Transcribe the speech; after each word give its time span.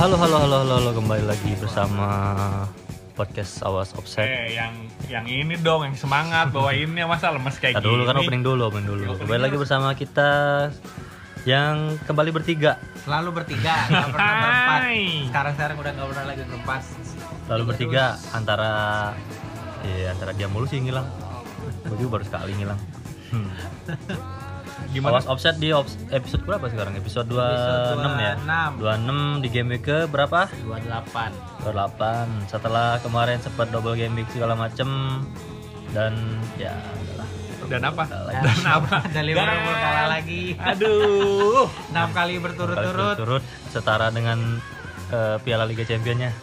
Halo 0.00 0.16
halo 0.16 0.36
halo 0.40 0.56
halo 0.64 0.74
halo 0.80 0.90
kembali 0.96 1.28
lagi 1.28 1.52
bersama 1.60 2.08
podcast 3.12 3.60
Awas 3.68 3.92
Offset. 3.92 4.24
Eh, 4.24 4.56
yang 4.56 4.72
yang 5.12 5.28
ini 5.28 5.60
dong, 5.60 5.84
yang 5.84 5.92
semangat 5.92 6.48
bawainnya 6.56 7.04
masa 7.04 7.28
lemes 7.28 7.60
kayak 7.60 7.76
Kita 7.76 7.84
gini. 7.84 7.92
dulu 7.92 8.02
kan 8.08 8.16
opening 8.16 8.40
dulu, 8.40 8.62
opening 8.72 8.88
dulu. 8.88 9.02
Ya, 9.04 9.20
Kembali 9.20 9.40
lagi 9.44 9.56
bersama 9.60 9.92
kita 9.92 10.30
yang 11.44 12.00
kembali 12.08 12.32
bertiga. 12.32 12.80
Selalu 13.04 13.44
bertiga, 13.44 13.76
nggak 13.92 14.08
pernah 14.08 14.32
berempat. 14.40 14.80
Sekarang 15.28 15.52
sekarang 15.60 15.76
udah 15.76 15.92
nggak 15.92 16.08
pernah 16.16 16.24
lagi 16.24 16.42
berempat. 16.48 16.82
Lalu 17.52 17.60
Tiga 17.60 17.68
bertiga 17.68 18.04
terus. 18.16 18.32
antara 18.32 18.70
ya 19.84 20.08
antara 20.16 20.32
dia 20.32 20.48
mulu 20.48 20.64
sih 20.64 20.80
ngilang. 20.80 21.04
Gue 21.84 21.96
juga 22.00 22.16
baru 22.16 22.24
sekali 22.24 22.56
ngilang. 22.56 22.80
Hmm. 23.36 23.52
Gimana? 24.90 25.12
Awas 25.14 25.26
Offset 25.26 25.54
di 25.56 25.70
ops- 25.70 25.94
episode 26.10 26.42
berapa 26.42 26.66
sekarang? 26.66 26.94
Episode 26.94 27.26
26 27.26 27.38
ya. 28.18 28.34
26. 28.74 29.38
26 29.38 29.38
di 29.38 29.48
game 29.48 29.68
week 29.70 29.84
ke 29.84 29.98
berapa? 30.04 30.50
28. 30.58 31.30
28 31.62 32.26
setelah 32.46 32.98
kemarin 32.98 33.38
sempat 33.38 33.68
double 33.68 33.94
game 33.94 34.14
week 34.14 34.26
segala 34.28 34.52
macem 34.52 34.88
dan 35.90 36.14
ya 36.56 36.74
Dan 37.62 37.86
apa? 37.86 38.02
Lagi. 38.02 38.42
Dan 38.42 38.58
apa? 38.64 38.96
Dan 39.14 39.22
Liverpool 39.24 39.54
Dan- 39.68 39.78
kalah 39.80 40.06
lagi. 40.10 40.42
Aduh. 40.74 41.70
6 41.86 41.94
kali 42.10 42.34
berturut-turut. 42.36 43.14
turut 43.16 43.42
setara 43.68 44.10
dengan 44.10 44.58
eh, 45.08 45.36
Piala 45.38 45.62
Liga 45.62 45.82
Championnya 45.82 46.34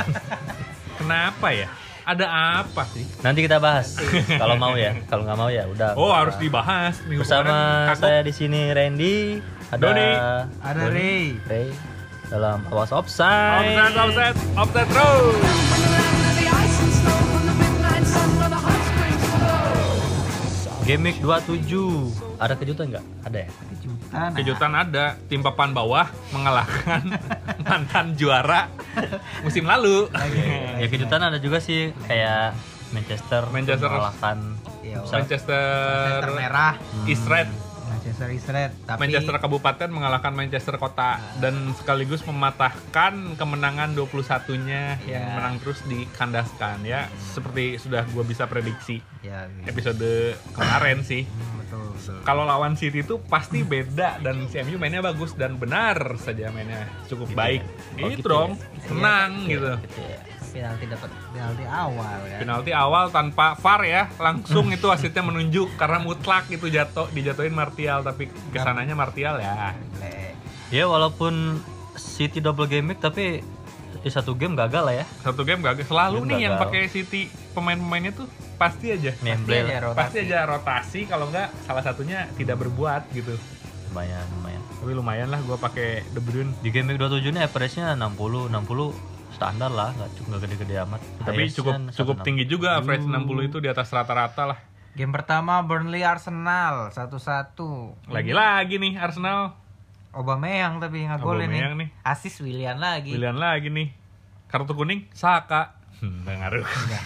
Kenapa 0.96 1.52
ya? 1.52 1.68
Ada 2.06 2.26
apa 2.62 2.86
sih? 2.86 3.02
nanti 3.20 3.42
kita 3.42 3.58
bahas 3.58 3.98
kalau 4.40 4.54
mau 4.54 4.78
ya 4.78 4.94
kalau 5.04 5.26
nggak 5.26 5.34
mau 5.36 5.50
ya 5.50 5.66
udah 5.66 5.98
Oh, 5.98 6.14
harus 6.14 6.38
dibahas. 6.38 7.02
Minggu 7.02 7.26
bersama 7.26 7.90
saya 7.92 8.22
di 8.22 8.30
sini 8.30 8.70
Randy 8.70 9.42
ada 9.66 9.82
Doni. 9.82 10.08
Ada 10.62 10.80
Doni, 10.86 10.94
Ray. 10.94 11.24
Ray 11.44 11.68
dalam 12.26 12.62
awas 12.70 12.90
offside 12.90 13.74
Offset, 13.74 13.94
offset, 13.96 14.34
offset 14.54 14.86
terus. 14.86 15.36
Game 20.86 21.02
week 21.02 21.18
27 21.18 22.25
ada 22.36 22.54
kejutan 22.56 22.84
nggak 22.92 23.04
ada 23.24 23.38
ya 23.44 23.50
Kejutan. 23.50 24.30
Kejutan 24.36 24.72
ada, 24.72 25.06
tim 25.28 25.40
papan 25.40 25.70
bawah 25.72 26.06
mengalahkan 26.30 27.02
mantan 27.66 28.16
juara 28.16 28.68
musim 29.42 29.64
lalu. 29.66 30.08
ya 30.80 30.86
kejutan 30.86 31.20
ada 31.22 31.38
juga 31.40 31.58
sih 31.60 31.92
kayak 32.06 32.56
Manchester 32.94 33.42
Manchester. 33.50 33.88
mengalahkan 33.90 34.38
Iya, 34.86 35.02
Manchester 35.02 35.18
Manchester 36.22 36.30
merah. 36.38 36.74
East 37.10 37.26
Red. 37.26 37.65
Manchester 38.06 38.30
red. 38.52 38.70
Tapi 38.80 38.98
Manchester 39.00 39.34
Kabupaten 39.36 39.88
mengalahkan 39.88 40.30
Manchester 40.30 40.76
Kota 40.76 41.10
dan 41.36 41.54
sekaligus 41.74 42.22
mematahkan 42.22 43.34
kemenangan 43.34 43.92
21-nya 43.92 45.02
yang 45.02 45.18
Ya. 45.18 45.34
menang 45.34 45.58
terus 45.58 45.82
dikandaskan 45.82 46.82
ya 46.82 47.08
seperti 47.26 47.76
sudah 47.76 48.06
gua 48.06 48.22
bisa 48.22 48.44
prediksi 48.44 49.02
ya 49.20 49.50
gitu. 49.50 49.66
episode 49.68 50.10
kemarin 50.52 51.02
sih 51.02 51.26
Hmm, 51.26 51.58
betul, 51.58 51.82
betul. 51.90 52.18
kalau 52.22 52.44
lawan 52.44 52.74
City 52.74 53.00
itu 53.00 53.18
pasti 53.20 53.62
beda 53.62 54.20
dan 54.20 54.46
si 54.46 54.60
MU 54.60 54.76
mainnya 54.76 55.00
bagus 55.00 55.32
dan 55.32 55.56
benar 55.56 55.96
saja 56.16 56.48
mainnya 56.48 56.86
cukup 57.04 57.26
Gitu 57.26 57.36
baik 57.36 57.62
ya? 57.62 57.72
Oh, 57.98 58.08
itu 58.08 58.16
gitu 58.16 58.28
dong 58.28 58.50
ya? 58.52 58.86
tenang 58.86 59.30
gitu 59.44 59.72
gitu 59.82 60.00
ya. 60.00 60.20
Penalti 60.56 60.84
dapat 60.88 61.10
penalti 61.32 61.64
awal 61.68 62.18
kan. 62.24 62.38
penalti 62.40 62.72
awal 62.72 63.04
tanpa 63.12 63.46
VAR 63.60 63.80
ya. 63.84 64.02
Langsung 64.16 64.72
itu 64.72 64.86
wasitnya 64.88 65.22
menunjuk 65.22 65.76
karena 65.76 65.98
mutlak 66.00 66.48
itu 66.48 66.66
jatuh 66.72 67.12
dijatuhin 67.12 67.52
Martial 67.52 68.00
tapi 68.00 68.32
ke 68.32 68.58
sananya 68.58 68.96
Martial 68.96 69.36
ya. 69.36 69.76
Ya 70.72 70.84
walaupun 70.88 71.60
City 71.96 72.40
double 72.40 72.66
game 72.66 72.92
week 72.92 73.00
tapi 73.00 73.44
di 74.00 74.10
satu 74.10 74.32
game 74.38 74.54
gagal 74.56 74.82
lah 74.86 74.94
ya. 75.02 75.06
Satu 75.22 75.42
game 75.42 75.60
gagal. 75.60 75.86
Selalu 75.86 76.18
Game 76.22 76.28
nih 76.30 76.38
yang 76.48 76.54
gagal. 76.56 76.64
pakai 76.68 76.82
City 76.88 77.20
pemain-pemainnya 77.52 78.12
tuh 78.14 78.26
pasti 78.56 78.94
aja. 78.94 79.12
Memble 79.20 79.66
aja 79.66 79.90
rotasi. 79.90 79.98
pasti 79.98 80.16
aja 80.22 80.38
rotasi 80.46 81.00
kalau 81.10 81.26
enggak 81.28 81.50
salah 81.66 81.82
satunya 81.82 82.30
tidak 82.38 82.62
berbuat 82.62 83.10
gitu. 83.12 83.34
Lumayan 83.92 84.24
lumayan. 84.38 84.62
Tapi 84.76 84.92
lumayan 84.92 85.28
lah 85.32 85.40
gue 85.40 85.56
pakai 85.58 86.04
De 86.12 86.20
Bruyne. 86.20 86.52
Di 86.60 86.70
game 86.70 86.94
week 86.94 87.00
27 87.00 87.32
ini 87.32 87.40
average-nya 87.42 87.96
60 87.98 88.52
60 88.52 89.15
standar 89.36 89.68
lah 89.68 89.92
nggak 89.92 90.40
gede-gede 90.40 90.74
amat 90.88 91.00
tapi 91.20 91.52
cukup 91.52 91.92
160. 91.92 91.98
cukup 92.00 92.16
tinggi 92.24 92.44
juga 92.48 92.80
average 92.80 93.04
60 93.04 93.48
itu 93.52 93.56
di 93.60 93.68
atas 93.68 93.92
rata-rata 93.92 94.44
lah 94.48 94.60
Game 94.96 95.12
pertama 95.12 95.60
Burnley 95.60 96.00
Arsenal 96.00 96.88
1-1. 96.88 97.52
lagi-lagi 98.08 98.80
nih 98.80 98.96
Arsenal 98.96 99.52
Aubameyang 100.16 100.80
tapi 100.80 101.04
nggak 101.04 101.20
nih. 101.20 101.28
Aubameyang 101.28 101.74
nih. 101.76 101.88
Asis 102.00 102.40
Willian 102.40 102.80
lagi. 102.80 103.12
pilihan 103.12 103.36
lagi 103.36 103.68
nih 103.68 103.92
kartu 104.48 104.72
kuning 104.72 105.04
Saka 105.12 105.76
nggak 106.00 106.36
ngaruh 106.40 106.64
Nggak 106.64 107.02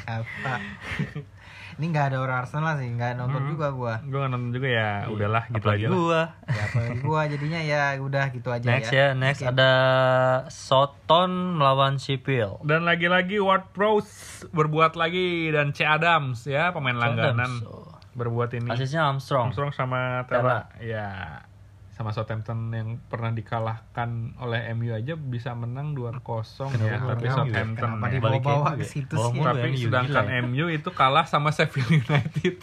siapa. 0.00 0.52
Ini 1.78 1.94
nggak 1.94 2.06
ada 2.10 2.18
orang 2.18 2.36
Arsenal 2.42 2.74
sih, 2.74 2.90
nggak 2.90 3.14
nonton 3.14 3.42
juga 3.54 3.70
gua. 3.70 3.94
gue 4.02 4.18
nggak 4.18 4.32
nonton 4.34 4.50
juga 4.50 4.68
ya 4.68 4.90
udahlah 5.06 5.44
gitu 5.46 5.62
Apalagi 5.62 5.84
aja 5.86 5.88
gua. 5.94 6.22
Ya 6.50 6.62
apalagi 6.66 6.98
gua 7.06 7.20
jadinya 7.30 7.60
ya 7.62 7.82
udah 8.02 8.24
gitu 8.34 8.48
aja 8.50 8.66
next 8.66 8.90
ya. 8.90 8.98
ya 8.98 9.08
next 9.14 9.40
ada 9.46 9.72
Soton 10.50 11.54
melawan 11.54 12.02
Sheffield. 12.02 12.66
Dan 12.66 12.82
lagi-lagi 12.82 13.38
Ward 13.38 13.70
Prowse 13.70 14.42
berbuat 14.50 14.98
lagi 14.98 15.54
dan 15.54 15.70
C 15.70 15.86
Adams 15.86 16.42
ya 16.50 16.74
pemain 16.74 16.98
langganan 16.98 17.46
Adams, 17.46 17.62
oh. 17.70 17.94
berbuat 18.18 18.58
ini. 18.58 18.68
Asisnya 18.74 19.06
Armstrong. 19.06 19.54
Armstrong 19.54 19.70
sama 19.70 20.26
Tera 20.26 20.74
ya 20.82 21.46
sama 21.98 22.10
Southampton 22.10 22.70
yang 22.70 22.88
pernah 23.04 23.28
dikalahkan 23.30 24.08
oleh 24.38 24.70
MU 24.72 24.90
aja 24.90 25.12
bisa 25.12 25.50
menang 25.52 25.92
2-0 25.92 26.22
ya 26.78 27.02
tapi 27.02 27.26
MU? 27.26 27.34
Southampton 27.34 27.90
Kenapa 27.90 28.06
ya. 28.06 28.12
dibawa- 28.14 28.38
bawa 28.38 28.64
MU 28.64 28.76
ke 28.76 28.78
ya. 28.78 28.88
situ 28.88 29.14
sih. 29.18 29.42
tapi 29.42 29.66
MU, 29.66 29.78
sedangkan 29.82 30.06
gila 30.24 30.30
ya. 30.30 30.42
MU 30.44 30.66
itu 30.70 30.90
kalah 30.90 31.26
sama 31.26 31.50
Sheffield 31.58 31.90
United 32.00 32.62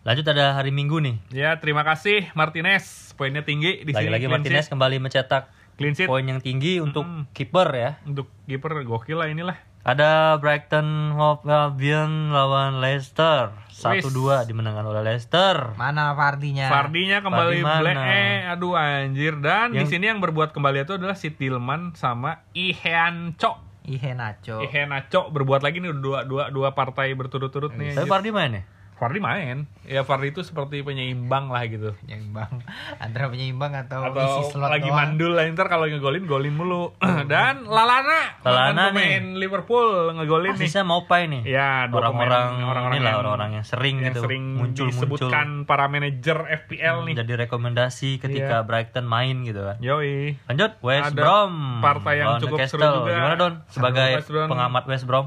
lanjut 0.00 0.24
ada 0.24 0.54
hari 0.54 0.70
Minggu 0.70 0.96
nih 0.96 1.18
ya 1.28 1.58
terima 1.58 1.82
kasih 1.82 2.30
Martinez 2.32 2.86
poinnya 3.12 3.42
tinggi 3.42 3.82
di 3.82 3.90
sini 3.90 4.06
lagi-lagi 4.08 4.24
clean 4.24 4.34
Martinez 4.38 4.66
kembali 4.66 4.96
mencetak 4.98 5.42
clean 5.74 5.92
sheet 5.92 6.06
poin 6.06 6.22
yang 6.22 6.38
tinggi 6.38 6.78
untuk 6.78 7.02
Mm. 7.02 7.28
kiper 7.32 7.68
ya 7.70 7.90
untuk 8.04 8.30
kiper 8.44 8.80
gokil 8.82 9.16
lah 9.16 9.26
inilah 9.26 9.58
Ada 9.80 10.36
Brighton 10.36 11.16
Hove 11.16 11.48
Albion 11.48 12.28
lawan 12.28 12.84
Leicester 12.84 13.48
1-2 13.72 14.44
dimenangkan 14.44 14.84
oleh 14.84 15.00
Leicester. 15.00 15.72
Mana 15.72 16.12
Fardinya? 16.12 16.68
Fardinya 16.68 17.24
kembali 17.24 17.64
Fardi 17.64 17.64
mana? 17.64 17.80
ble 17.80 17.92
eh 17.96 18.44
aduh 18.44 18.76
anjir 18.76 19.40
dan 19.40 19.72
di 19.72 19.80
Yang- 19.80 19.96
sini 19.96 20.12
yang 20.12 20.20
berbuat 20.20 20.52
kembali 20.52 20.84
itu 20.84 21.00
adalah 21.00 21.16
si 21.16 21.32
Tillman 21.32 21.96
sama 21.96 22.44
Ihean 22.52 23.32
Cok 23.34 23.56
Ihe 23.80 24.12
Nacho. 24.12 24.60
Ihean 24.60 24.92
Cok 24.92 25.32
berbuat 25.32 25.64
lagi 25.64 25.80
nih 25.80 25.96
dua 25.96 26.28
dua 26.28 26.52
dua 26.52 26.76
partai 26.76 27.16
berturut-turut 27.16 27.72
nih 27.72 27.96
Tapi. 27.96 28.04
Fardi 28.04 28.28
main 28.28 28.52
ya? 28.52 28.62
Fardi 29.00 29.16
main 29.16 29.64
ya 29.82 30.04
Fardi 30.04 30.28
itu 30.28 30.44
seperti 30.44 30.84
penyeimbang 30.84 31.48
lah 31.48 31.64
gitu 31.64 31.96
Penyeimbang. 31.98 32.60
Antara 32.98 33.26
penyeimbang 33.26 33.72
atau, 33.74 34.04
atau 34.04 34.20
isi 34.20 34.52
slot 34.52 34.68
lagi 34.68 34.84
doang. 34.84 35.16
mandul 35.16 35.32
lah 35.32 35.48
ntar 35.48 35.66
kalau 35.66 35.88
ngegolin 35.88 36.24
golin 36.24 36.52
mulu 36.52 36.92
dan 37.32 37.64
Lalana 37.64 38.36
mantan 38.38 38.92
pemain 38.92 39.24
Liverpool 39.34 39.88
ngegolin 40.12 40.52
nih 40.52 40.60
Asisnya 40.62 40.84
Mopai 40.84 41.26
nih. 41.26 41.42
Ya, 41.48 41.88
orang-orang 41.88 42.60
orang-orang 42.60 42.94
inilah 42.94 43.08
yang- 43.08 43.20
orang-orang 43.20 43.50
yang 43.52 43.64
sering 43.64 43.96
yang 43.96 44.06
gitu 44.06 44.20
sering 44.22 44.44
muncul-muncul 44.52 44.86
disebutkan 44.92 45.46
para 45.64 45.88
manajer 45.88 46.36
FPL 46.60 46.96
nih 47.02 47.14
jadi 47.16 47.32
rekomendasi 47.40 48.10
ketika 48.18 48.60
Iya. 48.60 48.66
Brighton 48.66 49.06
main 49.06 49.42
gitu 49.42 49.64
kan. 49.64 49.80
Yoi 49.80 50.36
Lanjut 50.44 50.76
West 50.80 51.08
Ada 51.08 51.16
Brom. 51.16 51.54
partai 51.80 52.14
yang 52.18 52.36
cukup 52.38 52.58
seru 52.62 52.78
Newcastle. 52.78 52.94
juga. 53.00 53.12
Gimana 53.14 53.34
Don? 53.34 53.54
Sebagai 53.66 54.10
West 54.14 54.28
pengamat 54.28 54.84
West 54.84 55.06
Brom. 55.06 55.26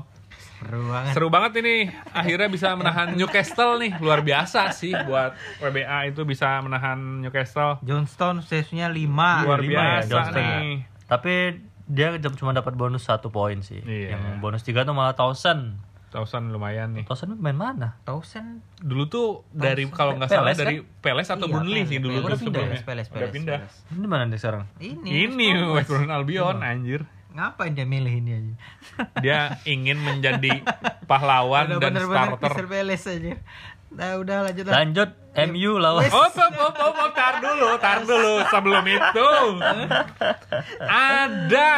Seru 0.63 0.81
banget. 0.87 1.11
Seru 1.13 1.27
banget 1.27 1.51
ini 1.59 1.75
akhirnya 2.15 2.47
bisa 2.47 2.67
menahan 2.79 3.07
Newcastle 3.13 3.77
nih 3.83 3.91
luar 3.99 4.23
biasa 4.23 4.71
sih 4.71 4.95
buat 4.95 5.35
WBA 5.59 6.15
itu 6.15 6.23
bisa 6.23 6.59
menahan 6.63 7.21
Newcastle 7.21 7.83
Johnston 7.83 8.39
save-nya 8.39 8.87
5. 8.87 9.45
luar 9.45 9.59
lima 9.59 9.73
ya, 9.73 9.83
biasa 9.83 10.09
Johnston. 10.09 10.39
nih 10.39 10.67
Tapi 11.05 11.33
dia 11.83 12.15
cuma 12.39 12.55
dapat 12.55 12.73
bonus 12.79 13.03
satu 13.03 13.27
poin 13.27 13.59
sih. 13.59 13.83
Iya. 13.83 14.15
Yang 14.15 14.23
bonus 14.39 14.63
tiga 14.63 14.87
tuh 14.87 14.95
malah 14.95 15.13
Thousand. 15.13 15.91
Tausan 16.13 16.53
lumayan 16.53 16.93
nih 16.93 17.09
Thousand 17.09 17.41
main 17.41 17.57
mana? 17.57 17.97
Thousand 18.05 18.61
dulu 18.77 19.09
tuh 19.09 19.27
dari 19.49 19.89
kalau 19.89 20.13
nggak 20.13 20.29
salah 20.29 20.53
Peles, 20.53 20.57
dari 20.61 20.75
Peles 21.01 21.25
atau 21.25 21.49
Iya, 21.49 21.53
Burnley 21.57 21.89
sih 21.89 21.97
dulu 21.97 22.21
Udah 22.21 22.37
tuh 22.37 22.53
sebelumnya 22.53 22.85
Peles, 22.85 23.09
udah 23.09 23.17
Peles, 23.17 23.33
pindah 23.33 23.57
Peles. 23.65 23.75
Ini 23.97 24.05
mana 24.05 24.23
nih 24.29 24.37
sekarang? 24.37 24.63
Ini. 24.77 25.09
ini 25.09 25.47
West 25.73 25.89
Brom 25.89 26.13
Albion 26.13 26.61
anjir 26.61 27.09
Ngapain 27.33 27.73
dia 27.73 27.85
milih 27.89 28.13
ini 28.21 28.31
aja? 28.37 28.53
dia 29.25 29.39
ingin 29.65 29.97
menjadi 29.97 30.61
pahlawan 31.09 31.65
dan 31.65 31.81
bener-bener 31.81 32.37
starter 32.37 32.37
Crystal 32.37 32.67
Palace 32.69 33.05
aja. 33.09 33.31
Nah, 33.93 34.17
udah 34.17 34.37
lanjut 34.49 34.65
lah. 34.65 34.73
Lanjut 34.81 35.09
MU 35.33 35.81
lawan 35.81 36.05
Oh, 36.13 36.29
oh, 36.29 36.49
oh, 36.61 36.69
oh, 36.69 36.93
oh, 36.93 37.09
tar 37.13 37.41
dulu, 37.41 37.73
tar 37.81 38.05
dulu. 38.05 38.45
Sebelum 38.53 38.85
itu 38.85 39.29
ada 40.85 41.69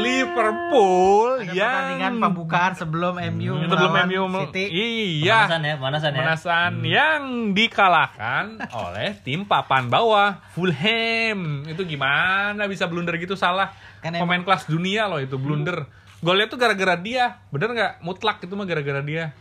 Liverpool 0.00 1.44
Ada 1.44 1.52
yang 1.52 1.56
pertandingan 1.56 2.12
pembukaan 2.24 2.72
sebelum 2.72 3.20
MU 3.36 3.52
sebelum 3.60 3.92
melawan 3.92 4.08
MU 4.08 4.24
City. 4.48 4.64
iya 4.72 5.44
Pemanasan 5.44 5.60
ya, 5.60 5.74
pemanasan 5.76 6.10
ya. 6.10 6.16
pemanasan 6.16 6.72
yang 6.88 7.20
dikalahkan 7.52 8.44
oleh 8.72 9.12
tim 9.20 9.44
papan 9.44 9.92
bawah 9.92 10.40
Fulham. 10.56 11.68
Itu 11.68 11.84
gimana 11.84 12.64
bisa 12.64 12.88
blunder 12.88 13.20
gitu 13.20 13.36
salah? 13.36 13.76
Kan 14.00 14.16
Pemain 14.16 14.40
kelas 14.40 14.68
dunia 14.72 15.04
loh 15.04 15.20
itu 15.20 15.36
blunder. 15.36 15.84
Golnya 16.24 16.48
tuh 16.48 16.56
gara-gara 16.56 16.96
dia. 16.96 17.44
Bener 17.52 17.76
nggak? 17.76 17.92
Mutlak 18.00 18.40
itu 18.40 18.56
mah 18.56 18.64
gara-gara 18.64 19.04
dia. 19.04 19.36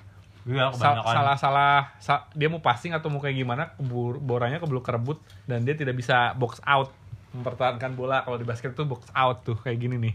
Iya, 0.46 0.70
salah-salah. 0.78 1.78
Sa- 1.98 2.26
dia 2.38 2.46
mau 2.48 2.62
passing 2.62 2.94
atau 2.94 3.10
mau 3.10 3.18
kayak 3.18 3.34
gimana 3.34 3.74
kebur 3.76 4.22
boranya 4.22 4.62
keburu 4.62 4.86
kerebut 4.86 5.18
dan 5.50 5.66
dia 5.66 5.74
tidak 5.74 5.98
bisa 5.98 6.38
box 6.38 6.62
out. 6.62 6.94
Mempertahankan 7.34 7.98
bola 7.98 8.22
kalau 8.22 8.38
di 8.38 8.46
basket 8.46 8.78
tuh 8.78 8.86
box 8.86 9.10
out 9.12 9.42
tuh 9.42 9.58
kayak 9.58 9.82
gini 9.82 9.98
nih. 9.98 10.14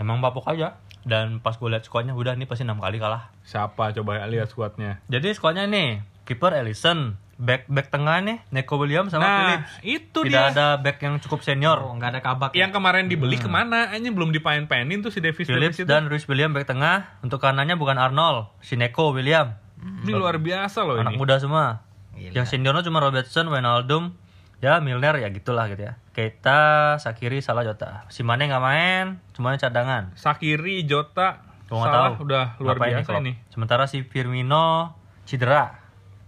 Emang 0.00 0.18
bapuk 0.18 0.48
aja. 0.48 0.80
Dan 1.00 1.40
pas 1.40 1.56
gue 1.56 1.68
liat 1.68 1.84
squadnya 1.84 2.12
udah 2.12 2.36
nih 2.36 2.44
pasti 2.44 2.64
6 2.64 2.76
kali 2.76 2.96
kalah. 3.00 3.32
siapa? 3.40 3.92
Coba 3.96 4.24
lihat 4.28 4.52
squadnya. 4.52 5.00
Jadi 5.08 5.32
squadnya 5.32 5.64
nih, 5.64 6.04
kiper 6.28 6.52
Ellison, 6.56 7.16
back 7.40 7.64
back 7.66 7.88
tengah 7.88 8.20
nih 8.20 8.38
Neko 8.50 8.76
Williams 8.76 9.08
sama 9.08 9.24
nah 9.24 9.36
Phillips. 9.40 9.72
itu 9.80 10.18
Tidak 10.22 10.28
dia 10.30 10.52
ada 10.52 10.76
back 10.76 11.00
yang 11.00 11.16
cukup 11.18 11.40
Oh, 11.40 11.46
senior. 11.46 11.78
nggak 11.80 12.10
ada 12.10 12.20
kabak. 12.20 12.50
yang 12.52 12.68
kemarin 12.68 13.08
dibeli 13.08 13.34
ke 13.34 13.48
mana 13.48 13.90
ini 13.90 14.08
belum 14.08 14.28
dipain-painin 14.30 15.00
tuh 15.00 15.08
si 15.08 15.18
Davis 15.18 15.48
Phillips 15.48 15.74
Davis 15.74 15.80
itu 15.80 15.88
dan 15.88 16.06
Rhys 16.06 16.24
Williams 16.24 16.52
back 16.52 16.68
tengah. 16.68 17.16
Untuk 17.20 17.40
kanannya 17.40 17.74
bukan 17.74 17.96
Arnold, 17.96 18.52
si 18.60 18.76
Neko 18.76 19.10
William. 19.10 19.56
ini 19.80 20.12
luar 20.12 20.36
biasa 20.36 20.84
loh 20.84 21.00
Anak 21.00 21.10
ini 21.10 21.18
muda 21.18 21.36
semua. 21.36 21.80
Gila. 22.12 22.36
Yang 22.36 22.46
seniornya 22.52 22.84
cuma 22.84 23.00
Robertson, 23.00 23.48
Wijnaldum, 23.48 24.12
ya 24.60 24.76
Milner 24.78 25.16
ya 25.16 25.32
gitulah 25.32 25.64
gitu 25.66 25.80
ya. 25.82 25.96
Keita, 26.12 26.60
Sakiri, 26.96 27.40
Salah, 27.40 27.64
Jota. 27.64 28.04
Si 28.12 28.20
Mane 28.20 28.44
nggak 28.44 28.60
main, 28.60 29.06
semuanya 29.32 29.56
cadangan. 29.58 30.12
Sakiri 30.12 30.84
Jota 30.84 31.40
Gua 31.64 31.88
salah 31.88 32.12
tahu. 32.12 32.28
udah 32.28 32.44
luar 32.60 32.76
Ngapain 32.76 32.92
biasa 33.00 33.08
Klopp. 33.08 33.22
ini 33.24 33.32
Sementara 33.48 33.88
si 33.88 34.04
Firmino 34.04 34.92
cedera. 35.24 35.79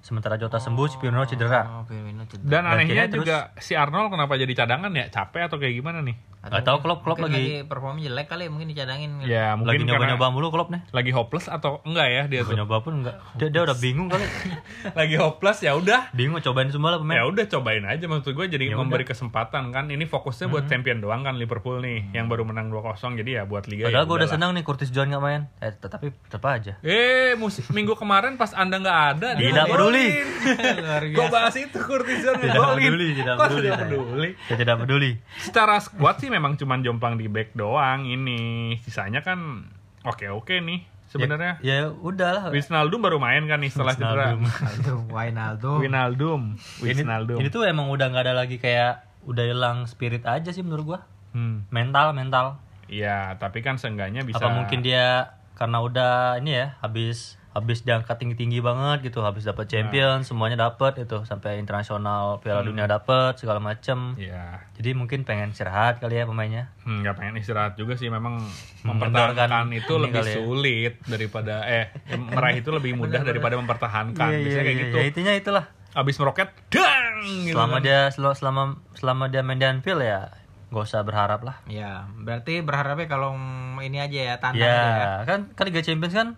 Sementara 0.03 0.35
Jota 0.35 0.59
sembuh, 0.59 0.87
si 0.91 0.99
Firmino 0.99 1.23
cedera. 1.25 1.63
Oh, 1.79 1.87
Firmino 1.87 2.27
cedera. 2.27 2.51
dan 2.51 2.63
anehnya 2.67 3.07
terus- 3.07 3.23
juga 3.23 3.55
si 3.63 3.79
Arnold 3.79 4.11
kenapa 4.11 4.35
jadi 4.35 4.51
cadangan 4.51 4.91
ya 4.91 5.07
capek 5.09 5.47
atau 5.47 5.63
kayak 5.63 5.79
gimana 5.79 6.03
nih 6.03 6.19
Gak 6.43 6.65
tahu 6.65 6.79
Klopp, 6.81 7.01
Klopp 7.01 7.19
Mungkin 7.21 7.33
lagi 7.33 7.63
performa 7.63 7.97
jelek 7.97 8.27
kali 8.27 8.45
mungkin 8.47 8.67
dicadangin. 8.67 9.23
ya 9.23 9.55
lagi 9.55 9.63
mungkin 9.79 9.87
karena 9.87 9.95
nyoba-nyoba 10.11 10.27
mulu 10.29 10.49
Klopp 10.51 10.69
nih. 10.69 10.83
lagi 10.91 11.11
hopeless 11.11 11.47
atau 11.47 11.79
enggak 11.83 12.09
ya 12.09 12.23
dia 12.27 12.41
tuh 12.43 12.55
Nyoba 12.55 12.83
pun 12.83 12.99
enggak. 12.99 13.15
Dia, 13.37 13.47
dia 13.49 13.63
udah 13.63 13.77
bingung 13.77 14.09
kali. 14.09 14.27
lagi 14.99 15.15
hopeless 15.15 15.59
ya 15.61 15.73
udah 15.73 16.11
bingung 16.11 16.43
cobain 16.43 16.67
semua 16.69 16.91
lah 16.91 16.99
ya 16.99 17.03
pemain. 17.05 17.23
udah 17.25 17.45
cobain 17.49 17.85
aja 17.85 18.05
maksud 18.05 18.33
gue 18.33 18.47
jadi 18.49 18.65
Ya 18.65 18.75
memberi 18.75 19.05
kesempatan 19.05 19.71
kan 19.71 19.87
ini 19.87 20.03
fokusnya 20.03 20.49
buat 20.49 20.67
champion 20.67 20.99
doang 20.99 21.23
kan 21.23 21.37
Liverpool 21.37 21.79
nih 21.79 22.11
yang 22.11 22.27
baru 22.27 22.43
menang 22.43 22.69
2-0 22.69 22.91
jadi 23.15 23.31
ya 23.33 23.43
buat 23.45 23.65
liga 23.65 23.87
Padahal 23.87 24.03
ya 24.03 24.09
gue 24.09 24.17
udah 24.19 24.31
senang 24.33 24.51
nih 24.51 24.63
Curtis 24.63 24.91
Jones 24.91 25.09
nggak 25.09 25.23
main. 25.23 25.43
Eh 25.59 25.71
tetapi 25.73 26.11
tetap 26.27 26.43
aja. 26.45 26.75
eh 26.83 27.33
musim 27.35 27.63
minggu 27.69 27.95
kemarin 27.95 28.35
pas 28.35 28.51
anda 28.53 28.77
nggak 28.77 28.99
ada 29.13 29.29
dia 29.37 29.47
Tidak 29.47 29.65
peduli. 29.69 30.07
Gue 31.15 31.27
bahas 31.29 31.55
itu 31.55 31.79
Curtis 31.79 32.19
Jones 32.21 32.41
Tidak 32.41 32.59
peduli, 32.59 33.07
tidak 33.15 33.35
peduli. 33.39 34.31
tidak 34.51 34.77
peduli. 34.81 35.11
secara 35.39 35.79
squad 35.79 36.19
sih 36.19 36.32
memang 36.33 36.57
cuman 36.57 36.81
jomplang 36.81 37.21
di 37.21 37.29
back 37.29 37.53
doang 37.53 38.09
ini 38.09 38.75
sisanya 38.81 39.21
kan 39.21 39.69
oke 40.09 40.25
oke 40.33 40.57
nih 40.65 40.81
sebenarnya 41.13 41.61
Ya, 41.61 41.85
ya 41.85 41.93
udah 41.93 42.31
lah. 42.33 42.45
Wijnaldum 42.49 43.05
baru 43.05 43.21
main 43.21 43.45
kan 43.45 43.61
nih 43.61 43.69
setelah 43.69 43.93
cedera 43.93 44.33
Wijnaldum. 45.13 45.79
Wijnaldum. 45.85 46.43
Wijnaldum 46.81 47.37
Ini, 47.37 47.41
ini 47.45 47.49
tuh 47.53 47.69
emang 47.69 47.93
udah 47.93 48.09
nggak 48.09 48.25
ada 48.25 48.35
lagi 48.35 48.57
kayak 48.57 49.05
udah 49.29 49.45
hilang 49.45 49.85
spirit 49.85 50.25
aja 50.27 50.51
sih 50.51 50.65
menurut 50.65 50.97
gua. 50.97 51.01
Hmm. 51.37 51.69
Mental, 51.71 52.17
mental. 52.17 52.59
Iya, 52.91 53.37
tapi 53.41 53.65
kan 53.65 53.79
seenggaknya 53.81 54.27
bisa 54.27 54.43
Apa 54.43 54.53
mungkin 54.53 54.83
dia 54.85 55.37
karena 55.57 55.79
udah 55.85 56.41
ini 56.43 56.59
ya 56.59 56.67
habis 56.81 57.37
habis 57.53 57.85
diangkat 57.85 58.17
tinggi 58.17 58.33
tinggi 58.33 58.59
banget 58.59 59.05
gitu 59.05 59.21
habis 59.21 59.45
dapat 59.45 59.69
champion 59.69 60.25
semuanya 60.25 60.73
dapat 60.73 60.97
itu 60.99 61.21
sampai 61.23 61.61
internasional 61.61 62.41
piala 62.41 62.65
dunia 62.65 62.89
dapat 62.89 63.37
segala 63.37 63.61
macem. 63.61 64.17
Iya. 64.17 64.65
jadi 64.73 64.97
mungkin 64.97 65.23
pengen 65.23 65.53
istirahat 65.53 66.01
kali 66.01 66.17
ya 66.17 66.25
pemainnya? 66.25 66.73
Hmm, 66.83 67.05
nggak 67.05 67.15
pengen 67.15 67.37
istirahat 67.37 67.77
juga 67.77 67.95
sih 67.95 68.09
memang 68.09 68.41
mempertahankan 68.89 69.69
itu 69.71 69.93
lebih 69.95 70.25
ya. 70.25 70.33
sulit 70.33 70.93
daripada 71.05 71.63
eh 71.65 71.93
meraih 72.33 72.65
itu 72.65 72.73
lebih 72.73 72.97
mudah 72.97 73.21
daripada 73.21 73.61
mempertahankan. 73.61 74.29
Iya, 74.33 74.39
biasanya 74.41 74.65
kayak 74.65 74.79
gitu. 74.81 74.97
ya 74.97 75.05
intinya 75.05 75.33
itulah. 75.37 75.65
Abis 75.93 76.17
meroket 76.17 76.49
dang 76.73 77.21
gitu 77.45 77.53
selama 77.53 77.79
kan. 77.79 77.85
dia 77.85 78.01
sel- 78.09 78.33
selama 78.33 78.63
selama 78.97 79.29
dia 79.29 79.45
main 79.45 79.61
di 79.61 79.69
Anfield 79.69 80.01
ya 80.01 80.33
gak 80.73 80.89
usah 80.89 81.05
berharap 81.05 81.45
lah. 81.45 81.61
Ya, 81.69 82.09
berarti 82.17 82.65
berharapnya 82.65 83.05
kalau 83.05 83.37
ini 83.79 84.01
aja 84.01 84.19
ya 84.33 84.35
tantang 84.41 84.65
ya 84.65 84.73
ya. 84.73 85.29
kan 85.29 85.53
kan 85.53 85.65
Liga 85.69 85.85
Champions 85.85 86.17
kan 86.17 86.29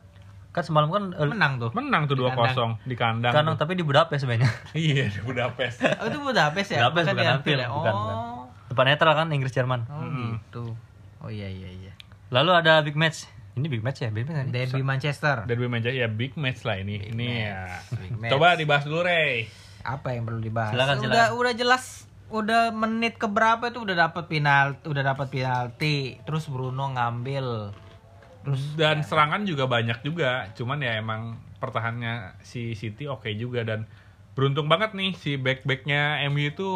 kan 0.54 0.62
semalam 0.62 0.86
kan 0.86 1.10
eh, 1.12 1.26
Menang 1.26 1.58
tuh. 1.58 1.70
menang 1.74 2.06
tuh 2.06 2.14
Di 2.14 2.22
2-0 2.22 2.86
di 2.86 2.94
kandang 2.94 3.34
kan 3.34 3.42
tuh. 3.44 3.58
tapi 3.58 3.74
di 3.74 3.82
Budapest 3.82 4.22
sebenarnya 4.22 4.46
iya 4.78 5.04
di 5.06 5.18
Budapest 5.18 5.82
Oh, 6.00 6.06
itu 6.06 6.18
Budapest 6.20 6.68
ya? 6.70 6.86
Budapest 6.86 7.04
Bukan 7.04 7.12
bukan 7.12 7.18
di 7.20 7.26
Anfield 7.28 7.60
ya? 7.60 7.68
bukan, 7.68 7.90
Oh. 7.90 7.98
bukan. 7.98 8.16
tempat 8.64 8.84
netral 8.86 9.12
kan 9.14 9.26
Inggris 9.28 9.50
Jerman 9.50 9.80
Oh, 9.84 10.06
gitu. 10.06 10.64
Oh 11.18 11.28
iya 11.28 11.46
iya 11.46 11.66
iya. 11.68 11.92
lalu 12.30 12.54
ada 12.54 12.78
big 12.80 12.94
match 12.94 13.26
ini 13.54 13.66
big 13.68 13.80
match 13.80 13.98
ya 13.98 14.08
big 14.08 14.24
match 14.24 14.34
kan? 14.36 14.46
Derby 14.48 14.82
Manchester. 14.82 15.36
Derby 15.44 15.66
Manchester 15.66 15.94
ya 15.96 16.06
big 16.06 16.34
match 16.34 16.62
lah 16.62 16.74
ini 16.76 17.02
ini 17.04 17.26
ya 17.44 17.82
Big 17.92 18.14
match. 18.20 18.30
coba 18.30 18.54
dibahas 18.54 18.82
dulu 18.82 19.02
Rey 19.02 19.46
Apa 19.80 20.10
yang 20.10 20.22
perlu 20.22 20.38
dibahas? 20.38 20.70
Silakan, 20.70 20.96
udah 20.96 21.06
silakan. 21.28 21.36
udah 21.36 21.52
jelas 21.52 21.84
udah 22.26 22.62
menit 22.70 23.14
keberapa 23.14 23.68
itu 23.68 23.78
udah 23.80 23.96
dapat 24.00 24.26
penalti, 24.26 24.80
udah 24.86 25.02
dapat 25.04 25.26
penalti. 25.28 25.96
Terus 26.20 26.46
Bruno 26.46 26.88
ngambil. 26.90 27.70
Dan 28.76 29.00
serangan 29.00 29.42
juga 29.48 29.64
banyak 29.64 30.04
juga. 30.04 30.52
Cuman 30.52 30.78
ya 30.84 31.00
emang 31.00 31.40
pertahanannya 31.58 32.36
si 32.44 32.76
City 32.76 33.08
oke 33.08 33.28
juga. 33.34 33.64
Dan 33.64 33.88
beruntung 34.36 34.68
banget 34.68 34.92
nih 34.92 35.16
si 35.16 35.40
back 35.40 35.64
backnya 35.64 36.20
MU 36.28 36.44
itu 36.44 36.68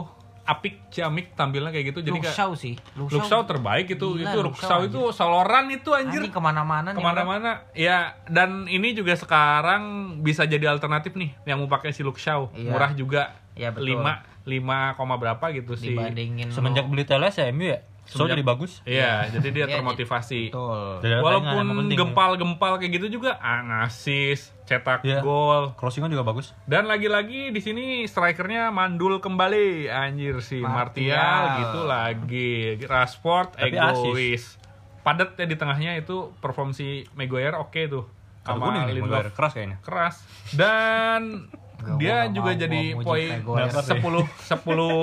apik 0.48 0.88
ciamik 0.88 1.36
tampilnya 1.36 1.68
kayak 1.68 1.92
gitu. 1.92 2.00
Jadi 2.00 2.24
Shaw 2.24 2.56
sih. 2.56 2.74
Shaw 2.96 3.44
terbaik 3.44 3.92
itu. 3.92 4.06
Gila, 4.16 4.32
itu 4.32 4.40
Shaw 4.56 4.80
itu 4.88 5.12
soloran 5.12 5.68
itu 5.68 5.92
anjir. 5.92 6.24
Anjing 6.24 6.32
ke 6.32 6.40
mana-mana 6.40 6.96
ke 6.96 7.00
mana-mana. 7.04 7.68
Ya 7.76 8.16
dan 8.32 8.64
ini 8.64 8.96
juga 8.96 9.12
sekarang 9.12 10.16
bisa 10.24 10.48
jadi 10.48 10.72
alternatif 10.72 11.12
nih 11.20 11.36
yang 11.44 11.60
mau 11.60 11.68
pakai 11.68 11.92
si 11.92 12.00
Shaw 12.00 12.48
Iya. 12.56 12.72
murah 12.72 12.92
juga. 12.96 13.22
Iya, 13.58 13.74
betul. 13.76 13.92
lima 13.92 14.24
lima 14.48 14.96
koma 14.96 15.20
berapa 15.20 15.52
gitu 15.52 15.76
sih. 15.76 15.92
Dibandingin 15.92 16.48
semenjak 16.48 16.88
beli 16.88 17.04
Teles 17.04 17.36
ya 17.36 17.52
MU 17.52 17.68
ya 17.68 17.84
so 18.08 18.18
Semenjak- 18.18 18.32
jadi 18.32 18.42
bagus 18.42 18.72
iya 18.82 19.12
jadi 19.28 19.48
dia 19.50 19.64
Iya, 19.66 19.74
termotivasi 19.76 20.48
betul. 20.48 21.04
Walaupun 21.20 21.64
penting. 21.78 21.98
gempal-gempal 21.98 22.72
kayak 22.76 22.92
gitu 22.94 23.06
juga 23.14 23.36
ah, 23.36 23.60
ngasis 23.62 24.56
cetak 24.64 25.00
Iya. 25.02 25.20
gol 25.20 25.72
crossingan 25.74 26.08
juga 26.08 26.24
bagus 26.24 26.56
dan 26.64 26.84
lagi-lagi 26.84 27.48
di 27.48 27.58
sini 27.58 27.84
strikernya 28.02 28.68
mandul 28.68 29.16
kembali 29.18 29.86
anjir 29.86 30.40
si 30.40 30.58
Martial. 30.58 31.12
Martial 31.12 31.42
gitu 31.58 31.80
lagi 31.84 32.52
Rashford 32.82 33.48
Tapi 33.54 33.76
egois 33.76 34.56
padat 35.00 35.32
ya 35.34 35.44
di 35.44 35.54
tengahnya 35.54 35.92
itu 35.94 36.32
perform 36.36 36.72
si 36.72 37.04
Maguire 37.12 37.54
oke 37.54 37.80
tuh 37.86 38.04
kuning 38.42 38.88
nih, 38.88 38.94
Lindelof. 38.94 39.12
Maguire. 39.20 39.30
keras 39.30 39.52
kayaknya 39.52 39.76
keras 39.78 40.16
dan 40.52 41.52
dia 41.96 42.26
juga 42.26 42.50
mau 42.50 42.58
jadi 42.58 42.80
poin 42.96 43.30
Maguire. 43.38 43.70
10 43.70 44.02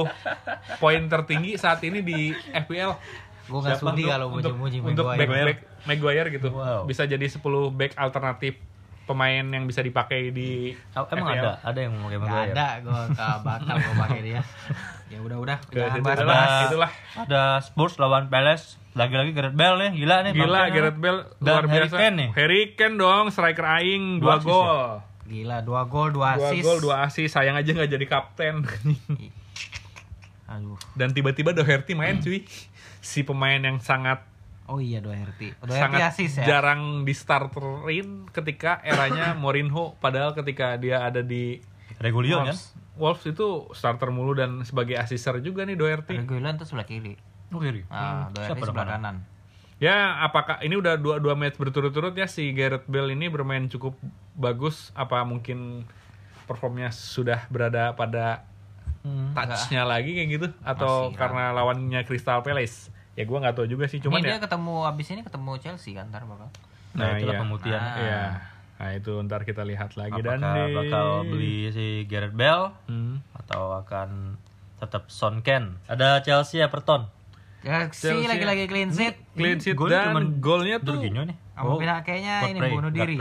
10 0.06 0.78
poin 0.78 1.02
tertinggi 1.06 1.52
saat 1.56 1.80
ini 1.82 2.00
di 2.00 2.20
FPL 2.52 2.92
Gue 3.46 3.62
gak 3.62 3.78
Siapa 3.78 3.94
sudi 3.94 4.02
untuk- 4.02 4.10
kalau 4.10 4.28
untuk, 4.32 4.54
muji-muji 4.58 4.92
untuk 4.92 5.06
back 5.08 5.20
Maguire. 5.22 5.46
back 5.48 5.60
Maguire 5.86 6.28
gitu 6.32 6.50
Wow. 6.50 6.84
bisa 6.84 7.06
jadi 7.06 7.22
10 7.24 7.38
back 7.70 7.94
alternatif 7.96 8.58
pemain 9.04 9.46
yang 9.46 9.64
bisa 9.64 9.80
dipakai 9.80 10.30
di 10.30 10.74
Oh, 10.92 11.06
emang 11.08 11.30
FPL. 11.30 11.40
ada 11.40 11.52
ada 11.64 11.80
yang 11.80 11.94
mau 11.94 12.08
pakai 12.08 12.18
Maguire 12.20 12.52
ada, 12.52 12.68
gue 12.82 13.00
gak 13.12 13.38
bakal 13.40 13.76
gue 13.78 13.96
pakai 14.00 14.22
dia. 14.22 14.42
Ya 15.06 15.22
udah 15.22 15.38
udah, 15.38 15.58
Ke 15.64 15.78
jangan 15.80 16.02
bahas 16.02 16.18
itulah, 16.18 16.34
bahas. 16.34 16.66
itulah. 16.66 16.92
ada 17.16 17.42
Spurs 17.62 17.96
lawan 17.96 18.26
Palace 18.26 18.66
lagi-lagi 18.92 19.32
Gareth 19.32 19.54
Bale 19.54 19.78
nih 19.80 19.92
gila 19.96 20.16
nih 20.20 20.32
Gila. 20.34 20.62
Gareth 20.68 20.98
Bale 20.98 21.20
Dan 21.38 21.46
luar 21.46 21.64
Harry 21.64 21.78
biasa. 21.78 21.96
Kane 21.96 22.16
nih. 22.18 22.30
Harry 22.34 22.62
Kane 22.74 22.96
dong 22.96 23.26
striker 23.30 23.68
aing 23.72 24.18
Dua 24.18 24.34
2 24.34 24.36
assist 24.36 24.50
gol. 24.50 24.90
Gila, 25.26 25.62
dua 25.62 25.86
gol, 25.86 26.12
dua 26.12 26.34
2 26.34 26.46
assist. 26.48 26.64
gol 26.64 26.80
2 26.80 27.02
assist. 27.02 27.34
Sayang 27.34 27.54
aja 27.54 27.66
nggak 27.68 27.92
jadi 27.92 28.06
kapten. 28.06 28.56
Aduh. 30.48 30.78
Dan 30.94 31.12
tiba-tiba 31.12 31.52
Doherty 31.52 31.94
main 31.94 32.20
cuy. 32.20 32.46
Si 33.00 33.22
pemain 33.22 33.58
yang 33.58 33.78
sangat 33.80 34.22
Oh 34.66 34.78
iya, 34.78 34.98
Doherty. 34.98 35.54
Doherty 35.56 35.78
sangat 35.78 36.00
assist 36.08 36.42
ya. 36.42 36.46
jarang 36.48 37.06
di 37.06 37.14
starterin 37.14 38.26
ketika 38.28 38.82
eranya 38.82 39.34
Mourinho 39.38 39.94
padahal 39.96 40.34
ketika 40.34 40.74
dia 40.76 41.02
ada 41.02 41.22
di 41.22 41.62
Regulion 41.96 42.50
kan 42.50 42.58
Wolves, 42.96 43.22
itu 43.24 43.46
starter 43.72 44.08
mulu 44.08 44.34
dan 44.34 44.64
sebagai 44.64 44.96
asister 44.96 45.38
juga 45.40 45.62
nih 45.64 45.76
Doherty. 45.76 46.18
Reguilon 46.18 46.56
tuh 46.56 46.66
sebelah 46.66 46.84
kiri. 46.84 47.14
oh 47.48 47.60
kiri 47.60 47.86
Ah, 47.88 48.26
Hmm, 48.26 48.34
Doherty 48.34 48.50
siapa 48.52 48.66
sebelah 48.66 48.86
mana? 48.86 48.94
kanan. 48.96 49.16
Ya, 49.76 49.96
apakah 50.24 50.58
ini 50.60 50.74
udah 50.74 50.96
dua 50.96 51.20
dua 51.20 51.36
match 51.36 51.56
berturut-turut 51.56 52.14
ya 52.14 52.26
si 52.26 52.50
Gareth 52.50 52.88
Bale 52.88 53.12
ini 53.12 53.28
bermain 53.28 53.68
cukup 53.68 53.94
bagus? 54.36 54.92
Apa 54.92 55.24
mungkin 55.24 55.84
performnya 56.44 56.92
sudah 56.92 57.48
berada 57.48 57.92
pada 57.94 58.46
Hmm. 59.02 59.34
touch-nya 59.34 59.82
lagi 59.84 60.14
kayak 60.14 60.30
gitu 60.32 60.48
atau 60.60 61.10
Masih, 61.10 61.18
karena 61.18 61.44
lawannya 61.52 62.02
Crystal 62.04 62.42
Palace 62.42 62.90
ya 63.14 63.22
gua 63.24 63.38
nggak 63.40 63.54
tahu 63.54 63.68
juga 63.68 63.86
sih 63.86 64.02
cuman 64.02 64.18
ini 64.18 64.28
ya 64.28 64.30
dia 64.32 64.42
ketemu 64.42 64.76
abis 64.84 65.08
ini 65.08 65.22
ketemu 65.22 65.52
Chelsea 65.58 65.94
kan 65.94 66.10
ntar 66.10 66.26
bakal. 66.26 66.50
Nah, 66.92 66.98
Nah, 66.98 67.10
itulah 67.16 67.32
iya. 67.32 67.40
pembuktian. 67.40 67.78
Ah. 67.78 67.96
Iya. 67.96 68.24
Nah 68.76 68.90
itu 68.92 69.12
ntar 69.24 69.42
kita 69.42 69.62
lihat 69.62 69.94
lagi 69.94 70.20
dan 70.20 70.42
Apakah 70.42 70.58
di- 70.60 70.76
bakal 70.76 71.08
beli 71.24 71.56
si 71.70 71.86
Gareth 72.06 72.34
Bale 72.34 72.74
Hmm. 72.86 73.22
atau 73.36 73.78
akan 73.78 74.36
tetap 74.76 75.08
Son 75.08 75.40
Ken? 75.40 75.78
Ada 75.86 76.20
Chelsea 76.20 76.58
Everton. 76.58 77.06
Chelsea 77.62 78.10
Chelsea. 78.12 78.26
lagi-lagi 78.26 78.66
clean 78.66 78.90
sheet. 78.90 79.16
Clean 79.32 79.58
sheet 79.58 79.74
Golnya 79.74 80.10
dan 80.10 80.38
golnya 80.38 80.78
tuh 80.78 80.98
Jorginho 80.98 81.24
nih. 81.24 81.38
Pihak 81.56 82.00
kayaknya 82.04 82.34
ini 82.48 82.60
bunuh 82.68 82.90
diri. 82.90 83.16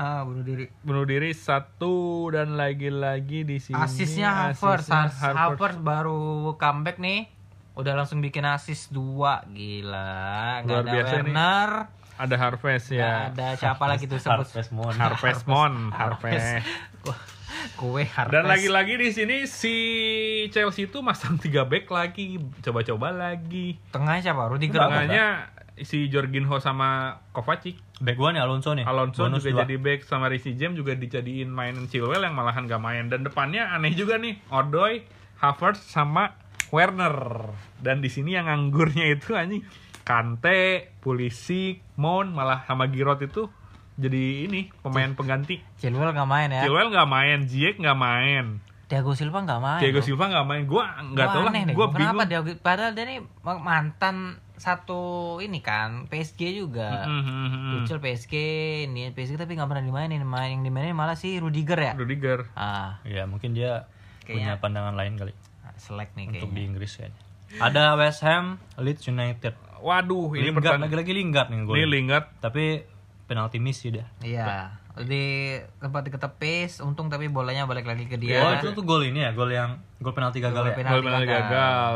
Ah, 0.00 0.24
bunuh 0.24 0.40
diri. 0.40 0.64
bunuh 0.80 1.04
diri 1.04 1.36
satu 1.36 2.32
dan 2.32 2.56
lagi-lagi 2.56 3.44
di 3.44 3.60
sini 3.60 3.76
Asisnya 3.76 4.32
Havertz, 4.32 4.88
Havertz, 4.88 5.20
Havertz 5.20 5.76
baru 5.84 6.56
comeback 6.56 6.96
nih. 6.96 7.28
Udah 7.76 7.92
langsung 7.92 8.24
bikin 8.24 8.48
asis 8.48 8.88
dua, 8.88 9.44
gila. 9.52 10.64
Gak 10.64 10.72
Luar 10.72 10.80
ada 10.80 10.92
biasa 10.96 11.14
nih. 11.20 11.34
Werner, 11.36 11.70
ada 12.20 12.36
Harvest 12.36 12.86
gak 12.92 13.00
ya 13.00 13.12
ada 13.32 13.46
siapa 13.56 13.84
lagi 13.88 14.04
tuh 14.04 14.20
sebut 14.20 14.44
Harvest 14.44 14.70
Moon. 14.76 14.92
Harvest 14.92 15.44
Moon 15.48 15.74
Harvest 15.88 16.64
kue 17.76 18.04
Harvest. 18.04 18.32
dan 18.36 18.44
lagi-lagi 18.44 19.00
di 19.00 19.08
sini 19.12 19.36
si 19.48 19.74
Chelsea 20.52 20.88
itu 20.88 21.00
masang 21.00 21.40
tiga 21.40 21.64
back 21.64 21.88
lagi 21.88 22.36
coba-coba 22.60 23.08
lagi 23.12 23.80
tengahnya 23.88 24.32
siapa? 24.32 24.52
Rudiger. 24.52 24.80
Tengahnya 24.84 25.48
si 25.80 26.12
Jorginho 26.12 26.60
sama 26.60 27.20
Kovacic 27.32 27.80
Back 28.00 28.16
gua 28.16 28.32
nih 28.32 28.40
Alonso 28.40 28.72
nih. 28.72 28.88
Alonso 28.88 29.28
Bonus 29.28 29.44
juga 29.44 29.60
dua. 29.60 29.60
jadi 29.68 29.76
back 29.76 30.00
sama 30.08 30.32
Rishi 30.32 30.56
James 30.56 30.72
juga 30.72 30.96
dijadiin 30.96 31.52
mainin 31.52 31.84
Chilwell 31.84 32.24
yang 32.24 32.32
malahan 32.32 32.64
gak 32.64 32.80
main 32.80 33.12
dan 33.12 33.20
depannya 33.20 33.68
aneh 33.68 33.92
juga 33.92 34.16
nih 34.16 34.40
Odoi, 34.48 35.04
Havertz 35.36 35.84
sama 35.84 36.32
Werner 36.72 37.52
dan 37.76 38.00
di 38.00 38.08
sini 38.08 38.40
yang 38.40 38.48
anggurnya 38.48 39.04
itu 39.12 39.36
anjing 39.36 39.60
Kante, 40.00 40.96
Pulisic, 41.04 41.84
Mount 42.00 42.32
malah 42.32 42.64
sama 42.64 42.88
Giroud 42.88 43.20
itu 43.20 43.52
jadi 44.00 44.48
ini 44.48 44.72
pemain 44.80 45.12
pengganti. 45.12 45.60
Chilwell 45.76 46.16
gak 46.16 46.24
main 46.24 46.48
ya. 46.48 46.64
Chilwell 46.64 46.88
nggak 46.88 47.04
main, 47.04 47.44
Ziyech 47.44 47.76
nggak 47.76 47.98
main, 48.00 48.64
Thiago 48.90 49.14
Silva 49.14 49.38
gak 49.46 49.60
main. 49.62 49.78
Loh. 49.86 50.02
Silva 50.02 50.24
nggak 50.26 50.46
main. 50.50 50.62
Gua 50.66 50.84
nggak 50.98 51.26
Gua 51.30 51.34
tahu 51.36 51.44
lah, 51.46 51.52
deh, 51.54 51.62
gua 51.78 51.86
Kenapa 51.94 52.24
bingung. 52.26 52.44
dia 52.48 52.56
padahal 52.58 52.92
dia 52.96 53.04
nih 53.06 53.18
mantan 53.44 54.16
satu 54.60 55.00
ini 55.40 55.58
kan 55.58 56.04
PSG 56.06 56.52
juga. 56.54 57.08
Hmm, 57.08 57.24
hmm, 57.24 57.48
hmm. 57.48 57.70
Tuchel 57.80 57.98
PSG, 57.98 58.34
ini 58.84 59.08
PSG 59.10 59.34
tapi 59.34 59.56
nggak 59.56 59.66
pernah 59.66 59.82
dimainin. 59.82 60.20
Main 60.20 60.54
yang 60.54 60.62
dimainin 60.62 60.92
malah 60.92 61.16
si 61.16 61.40
Rudiger 61.40 61.80
ya. 61.80 61.92
Rudiger. 61.96 62.52
Ah, 62.52 63.00
Ya 63.02 63.24
mungkin 63.24 63.56
dia 63.56 63.88
punya 64.22 64.54
Kayaknya- 64.54 64.60
pandangan 64.60 64.94
lain 64.94 65.16
kali 65.16 65.32
selek 65.80 66.12
nih 66.12 66.28
untuk 66.28 66.52
di. 66.52 66.60
Inggris 66.62 66.92
kayaknya. 66.92 67.20
Ada 67.56 67.96
West 67.96 68.20
Ham, 68.22 68.60
Leeds 68.76 69.08
United. 69.08 69.56
Waduh, 69.80 70.36
ini 70.36 70.52
Lingard 70.52 70.76
lagi-lagi 70.78 71.12
Lingard 71.16 71.48
nih 71.48 71.58
gol. 71.64 71.74
Ini 71.74 71.84
Lingard 71.88 72.26
Tapi 72.38 72.84
penalti 73.30 73.62
miss 73.62 73.78
dia. 73.80 74.10
Iya, 74.18 74.74
di 75.00 75.54
tempat 75.78 76.02
ketepis, 76.04 76.82
untung 76.82 77.06
tapi 77.06 77.30
bolanya 77.30 77.62
balik 77.62 77.86
lagi 77.86 78.04
ke 78.04 78.18
Oh, 78.18 78.20
dia. 78.20 78.58
itu 78.58 78.74
tuh 78.74 78.82
gol 78.82 79.00
ini 79.00 79.22
ya, 79.22 79.30
gol 79.30 79.46
yang 79.48 79.78
gol 79.96 80.10
penalti 80.10 80.42
gagal 80.42 80.58
Gol 80.58 80.66
ya. 80.66 80.74
penalti 80.74 80.90
gol 80.92 81.06
penalti 81.06 81.26
gagal. 81.26 81.38
gagal 81.40 81.94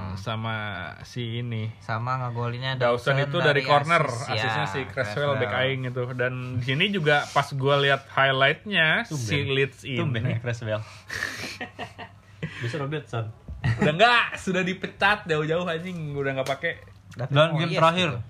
Hmm. 0.00 0.14
sama 0.16 0.56
si 1.02 1.38
ini. 1.38 1.68
Sama 1.78 2.16
ngegolinnya 2.18 2.74
Dawson 2.74 3.20
itu 3.20 3.38
dari 3.38 3.60
corner, 3.60 4.08
asis, 4.08 4.26
ya. 4.26 4.34
asisnya 4.40 4.66
si 4.66 4.80
Creswell 4.86 5.36
back 5.36 5.52
aing 5.54 5.84
itu. 5.84 6.02
Dan 6.12 6.32
di 6.56 6.64
sini 6.66 6.88
juga 6.88 7.28
pas 7.28 7.46
gua 7.52 7.76
lihat 7.76 8.08
highlightnya 8.08 9.04
si 9.04 9.44
Leeds 9.46 9.84
Tumben 9.84 10.24
ini 10.24 10.34
ya 10.34 10.38
Creswell. 10.40 10.80
Bisa 12.62 12.76
Robertson. 12.76 13.28
udah 13.60 13.92
enggak, 13.92 14.24
sudah 14.34 14.64
dipecat 14.64 15.28
jauh-jauh 15.28 15.68
anjing, 15.68 16.16
udah 16.16 16.32
nggak 16.32 16.48
pakai. 16.48 16.72
Dan 17.12 17.28
Moyes 17.52 17.68
game 17.68 17.76
terakhir 17.76 18.08
gitu. 18.08 18.20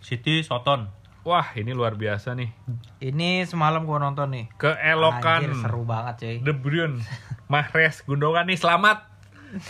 City 0.00 0.34
Soton. 0.40 0.86
Wah, 1.24 1.56
ini 1.56 1.72
luar 1.72 1.96
biasa 1.96 2.36
nih. 2.36 2.52
Ini 3.00 3.48
semalam 3.48 3.88
gua 3.88 3.96
nonton 3.96 4.28
nih. 4.28 4.44
Keelokan 4.60 5.40
Anjir, 5.40 5.56
seru 5.56 5.80
banget 5.88 6.14
cuy. 6.20 6.36
De 6.44 6.52
Bruyne, 6.52 7.00
Mahrez, 7.48 8.04
Gundogan 8.04 8.44
nih 8.44 8.60
selamat. 8.60 9.08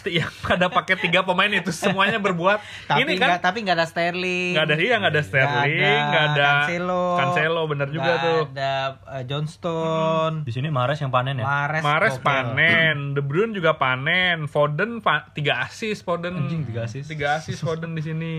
Yang 0.09 0.35
pada 0.43 0.67
pakai 0.67 0.99
tiga 0.99 1.23
pemain 1.23 1.47
itu 1.47 1.71
semuanya 1.71 2.19
berbuat. 2.19 2.59
Tapi 2.91 3.07
ini 3.07 3.21
nggak 3.21 3.39
kan 3.39 3.53
tapi 3.53 3.63
nggak 3.63 3.77
ada 3.79 3.87
Sterling. 3.87 4.57
nggak 4.57 4.67
ada 4.67 4.77
iya 4.81 4.95
nggak 4.99 5.13
ada 5.13 5.23
Sterling, 5.23 6.03
nggak 6.11 6.25
ada, 6.25 6.47
Cancelo. 6.49 7.05
Cancelo 7.21 7.63
bener 7.71 7.89
juga 7.93 8.13
tuh. 8.19 8.41
Ada 8.51 8.75
eh, 9.15 9.25
Johnston. 9.29 10.33
Di 10.43 10.53
sini 10.57 10.75
Mahrez 10.75 10.99
yang 11.05 11.15
panen 11.15 11.39
ya. 11.39 11.47
Mares. 11.47 11.83
Mares 11.87 12.17
panen, 12.19 13.15
De 13.15 13.23
Bruyne 13.23 13.55
juga 13.55 13.79
panen, 13.79 14.51
Foden 14.51 14.99
pa- 14.99 15.31
tiga 15.31 15.63
asis, 15.63 16.03
Foden 16.03 16.35
Anjing, 16.35 16.67
tiga 16.67 16.89
assist. 16.91 17.07
tiga 17.07 17.39
asis 17.39 17.63
Foden 17.63 17.95
di 17.95 18.03
sini. 18.03 18.33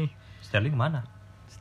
Sterling 0.44 0.76
mana? 0.76 1.15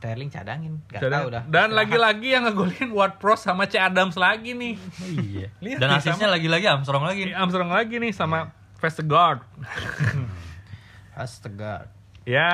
Sterling 0.05 0.29
cadangin. 0.29 0.73
Gak 0.85 1.01
Dan, 1.01 1.11
tahu 1.11 1.27
dah. 1.27 1.43
dan 1.45 1.69
lagi-lagi 1.71 2.27
yang 2.29 2.45
ngegolin 2.45 2.93
Ward 2.93 3.17
Prowse 3.17 3.41
sama 3.43 3.65
C 3.65 3.75
Adams 3.75 4.13
lagi 4.15 4.53
nih. 4.53 4.77
iya. 5.01 5.47
Lihat 5.57 5.79
Dan 5.79 5.89
nih, 5.89 5.97
asisnya 5.97 6.29
lagi-lagi 6.29 6.65
Armstrong 6.67 7.01
lagi. 7.01 7.25
Ini 7.25 7.33
Armstrong 7.33 7.69
lagi 7.69 7.97
nih 7.97 8.13
sama 8.13 8.53
Vestergaard. 8.77 9.41
Astaga. 11.15 11.89
ya, 12.23 12.49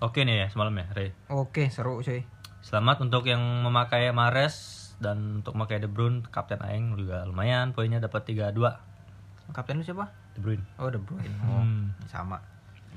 Oke 0.00 0.22
nih 0.22 0.36
ya 0.36 0.46
semalam 0.48 0.72
ya, 0.72 0.86
Ray. 0.90 1.10
Oke, 1.28 1.68
seru 1.68 2.00
cuy. 2.00 2.22
Selamat 2.60 3.00
untuk 3.00 3.24
yang 3.24 3.40
memakai 3.60 4.08
Mahrez 4.10 4.54
dan 4.96 5.40
untuk 5.40 5.52
memakai 5.54 5.80
De 5.80 5.88
Bruyne, 5.88 6.22
kapten 6.24 6.60
aing 6.60 6.94
juga 6.94 7.24
lumayan 7.24 7.72
poinnya 7.72 7.98
dapat 7.98 8.24
3-2. 8.26 8.56
Kapten 9.50 9.80
lu 9.80 9.84
siapa? 9.84 10.12
De 10.32 10.40
Bruyne. 10.40 10.62
Oh, 10.76 10.86
De 10.86 10.96
Bruyne. 10.96 11.34
Oh, 11.42 11.60
Hmm. 11.60 11.90
sama. 12.06 12.38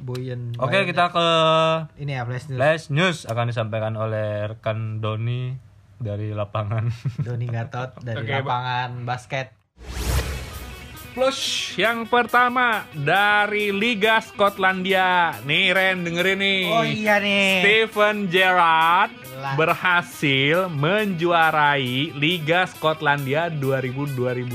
Boyen. 0.03 0.51
Oke, 0.55 0.83
kita 0.83 1.10
ke 1.10 1.27
Ini 1.98 2.12
ya 2.13 2.24
flash 2.24 2.45
news. 2.45 2.60
Flash 2.60 2.86
News 2.89 3.17
akan 3.24 3.45
disampaikan 3.48 3.95
oleh 3.95 4.27
rekan 4.45 5.00
Doni 5.00 5.55
dari 5.95 6.29
lapangan. 6.29 6.91
Doni 7.25 7.48
Gatot 7.48 7.98
dari 8.00 8.19
Oke, 8.19 8.29
Pak. 8.29 8.39
lapangan 8.41 8.91
basket. 9.03 9.48
plus 11.13 11.38
yang 11.77 12.10
pertama 12.10 12.89
dari 12.91 13.69
Liga 13.69 14.17
Skotlandia. 14.17 15.38
Nih 15.43 15.69
Ren 15.69 16.01
dengerin 16.01 16.41
nih. 16.41 16.62
Oh 16.67 16.81
iya 16.81 17.22
nih. 17.22 17.62
Steven 17.62 18.25
Gerrard 18.27 19.13
berhasil 19.53 20.74
menjuarai 20.74 22.10
Liga 22.13 22.65
Skotlandia 22.65 23.45
2000 23.48 24.10
2001 24.10 24.50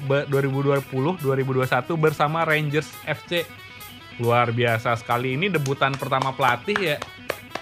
be- 0.00 0.24
2020 0.26 1.20
2021 1.20 1.60
bersama 1.94 2.40
Rangers 2.42 2.88
FC. 3.04 3.44
Luar 4.18 4.50
biasa 4.50 4.94
sekali 4.94 5.34
ini 5.34 5.46
debutan 5.48 5.94
pertama 5.94 6.30
pelatih 6.30 6.76
ya. 6.76 6.96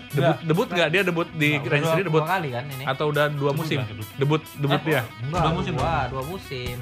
Debut 0.08 0.32
Enggak. 0.32 0.38
debut 0.42 0.68
nggak 0.70 0.88
dia 0.88 1.02
debut 1.02 1.28
di 1.30 1.50
Rangers 1.58 1.92
ini 1.92 2.04
debut 2.04 2.22
dua 2.22 2.30
kali 2.30 2.48
kan 2.48 2.64
ini. 2.70 2.84
atau 2.86 3.04
udah 3.10 3.26
dua 3.28 3.52
musim? 3.52 3.78
debut. 3.82 4.06
Debut 4.16 4.42
debut 4.56 4.80
Eh, 4.80 4.86
dia. 4.86 5.02
Enggak, 5.20 5.42
Dua 5.42 5.52
musim, 5.52 5.72
Dua, 5.74 5.96
dua 6.08 6.22
musim. 6.24 6.76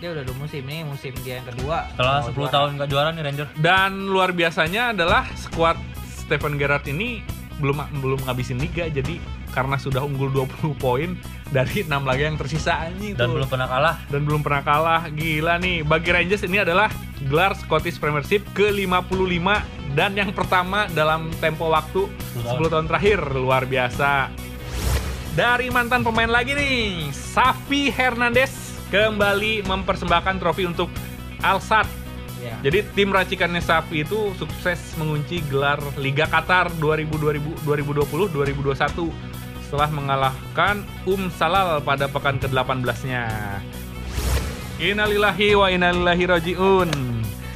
Dia 0.00 0.08
udah 0.10 0.22
dua 0.24 0.36
musim 0.38 0.62
nih, 0.64 0.80
musim 0.82 1.12
dia 1.20 1.34
yang 1.36 1.46
kedua. 1.46 1.76
Setelah 1.92 2.16
Mau 2.16 2.26
10 2.26 2.34
juara. 2.34 2.50
tahun 2.50 2.68
nggak 2.74 2.88
juara 2.88 3.08
nih 3.12 3.22
Ranger. 3.22 3.46
Dan 3.54 3.90
luar 4.06 4.30
biasanya 4.32 4.82
adalah 4.90 5.22
skuad 5.36 5.76
Stephen 6.18 6.56
Gerrard 6.56 6.86
ini 6.86 7.20
belum 7.56 7.76
belum 8.00 8.20
ngabisin 8.24 8.56
liga 8.56 8.88
jadi 8.88 9.20
karena 9.50 9.74
sudah 9.74 10.00
unggul 10.00 10.28
20 10.28 10.76
poin 10.76 11.14
dari 11.46 11.82
6 11.82 11.90
laga 11.90 12.22
yang 12.22 12.34
tersisa 12.34 12.80
anjing 12.80 13.12
Dan 13.12 13.26
tuh. 13.26 13.32
belum 13.36 13.48
pernah 13.48 13.66
kalah. 13.66 13.94
dan 14.06 14.20
belum 14.22 14.40
pernah 14.40 14.60
kalah. 14.60 15.00
Gila 15.08 15.54
nih. 15.56 15.82
Bagi 15.82 16.08
Rangers 16.08 16.42
ini 16.42 16.58
adalah 16.58 16.88
gelar 17.20 17.52
Scottish 17.52 17.96
Premiership 17.96 18.40
ke-55 18.52 19.46
dan 19.92 20.10
yang 20.12 20.30
pertama 20.30 20.84
dalam 20.88 21.28
tempo 21.36 21.66
waktu 21.66 22.06
10 22.36 22.66
tahun 22.66 22.86
terakhir. 22.86 23.18
Luar 23.32 23.64
biasa. 23.64 24.28
Dari 25.30 25.68
mantan 25.68 26.00
pemain 26.00 26.28
lagi 26.28 26.52
nih, 26.52 27.08
Safi 27.10 27.88
Hernandez 27.88 28.50
kembali 28.88 29.62
mempersembahkan 29.62 30.34
trofi 30.36 30.64
untuk 30.64 30.88
Al-Sadd 31.40 32.02
Iya. 32.40 32.56
jadi 32.64 32.78
tim 32.90 33.08
racikannya 33.08 33.60
Safi 33.60 34.00
itu 34.00 34.32
sukses 34.34 34.96
mengunci 34.96 35.44
gelar 35.44 35.76
Liga 35.94 36.24
Qatar 36.24 36.72
2020-2021 36.74 39.06
setelah 39.70 39.86
mengalahkan 39.94 40.82
Um 41.06 41.30
Salal 41.30 41.78
pada 41.86 42.10
pekan 42.10 42.42
ke-18-nya. 42.42 43.22
Innalillahi 44.82 45.54
wa 45.54 45.70
innalillahi 45.70 46.24
rajiun. 46.26 46.90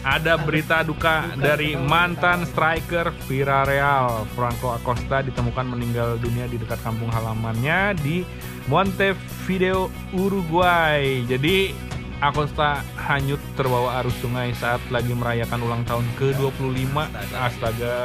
Ada 0.06 0.38
berita 0.38 0.86
duka 0.86 1.34
dari 1.34 1.74
mantan 1.74 2.46
striker 2.46 3.10
Villarreal 3.26 4.30
Franco 4.38 4.78
Acosta 4.78 5.26
ditemukan 5.26 5.66
meninggal 5.66 6.22
dunia 6.22 6.46
di 6.46 6.54
dekat 6.54 6.78
kampung 6.86 7.10
halamannya 7.10 7.98
di 7.98 8.22
Montevideo, 8.70 9.90
Uruguay. 10.14 11.26
Jadi 11.26 11.74
Acosta 12.22 12.80
hanyut 12.94 13.42
terbawa 13.58 14.00
arus 14.00 14.14
sungai 14.22 14.54
saat 14.56 14.80
lagi 14.88 15.12
merayakan 15.12 15.60
ulang 15.66 15.82
tahun 15.84 16.06
ke-25. 16.18 16.94
Astaga. 17.34 17.96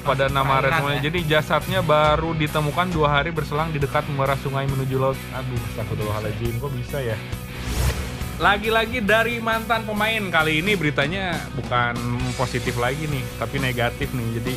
Pada 0.00 0.26
nama 0.32 0.60
resminya. 0.64 1.00
ya. 1.00 1.10
Jadi 1.10 1.18
jasadnya 1.28 1.80
baru 1.84 2.32
ditemukan 2.36 2.88
dua 2.92 3.20
hari 3.20 3.32
berselang 3.32 3.72
di 3.72 3.80
dekat 3.82 4.04
muara 4.12 4.36
sungai 4.40 4.68
menuju 4.68 4.96
laut. 4.96 5.18
Aduh, 5.36 5.60
astagfirullahaladzim. 5.74 6.60
Kok 6.60 6.72
bisa 6.76 7.00
ya? 7.02 7.16
lagi-lagi 8.40 9.04
dari 9.04 9.36
mantan 9.36 9.84
pemain 9.84 10.32
kali 10.32 10.64
ini 10.64 10.72
beritanya 10.72 11.36
bukan 11.52 11.92
positif 12.40 12.80
lagi 12.80 13.04
nih, 13.04 13.20
tapi 13.36 13.60
negatif 13.60 14.08
nih. 14.16 14.40
Jadi 14.40 14.54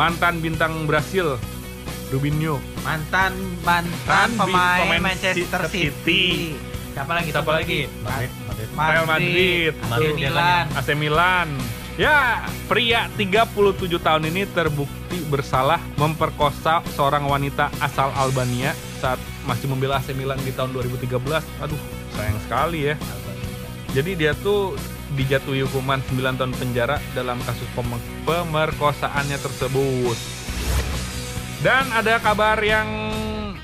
mantan 0.00 0.40
bintang 0.40 0.88
Brasil, 0.88 1.36
Rubinho. 2.08 2.56
Mantan 2.80 3.36
mantan 3.60 4.32
Mantan 4.32 4.40
pemain, 4.40 4.80
pemain 4.80 5.02
Manchester 5.12 5.62
City. 5.68 5.92
City. 5.92 6.71
Siapa 6.92 7.12
lagi? 7.12 7.28
Siapa 7.30 7.50
lagi? 7.50 7.80
Madrid, 7.98 8.30
Madrid. 8.44 8.68
Real 8.72 9.06
Madrid, 9.06 9.72
AC 9.74 9.88
Madrid, 9.88 10.14
Milan. 10.14 10.64
AC 10.70 10.88
Milan. 10.92 11.48
Ya, 11.92 12.16
pria 12.66 13.04
37 13.12 13.52
tahun 13.98 14.24
ini 14.26 14.48
terbukti 14.48 15.20
bersalah 15.26 15.76
memperkosa 15.94 16.80
seorang 16.90 17.24
wanita 17.24 17.68
asal 17.78 18.08
Albania 18.14 18.72
saat 18.96 19.16
masih 19.44 19.68
membela 19.68 19.96
AC 19.98 20.12
Milan 20.12 20.40
di 20.40 20.52
tahun 20.52 20.72
2013. 20.72 21.44
Aduh, 21.60 21.80
sayang 22.10 22.40
sekali 22.40 22.88
ya. 22.88 22.94
Jadi 23.92 24.16
dia 24.16 24.32
tuh 24.34 24.72
dijatuhi 25.12 25.60
hukuman 25.62 26.00
9 26.00 26.16
tahun 26.34 26.52
penjara 26.56 26.96
dalam 27.12 27.36
kasus 27.44 27.68
pem- 27.70 28.00
pemerkosaannya 28.24 29.36
tersebut. 29.36 30.16
Dan 31.60 31.92
ada 31.92 32.16
kabar 32.18 32.56
yang 32.58 32.88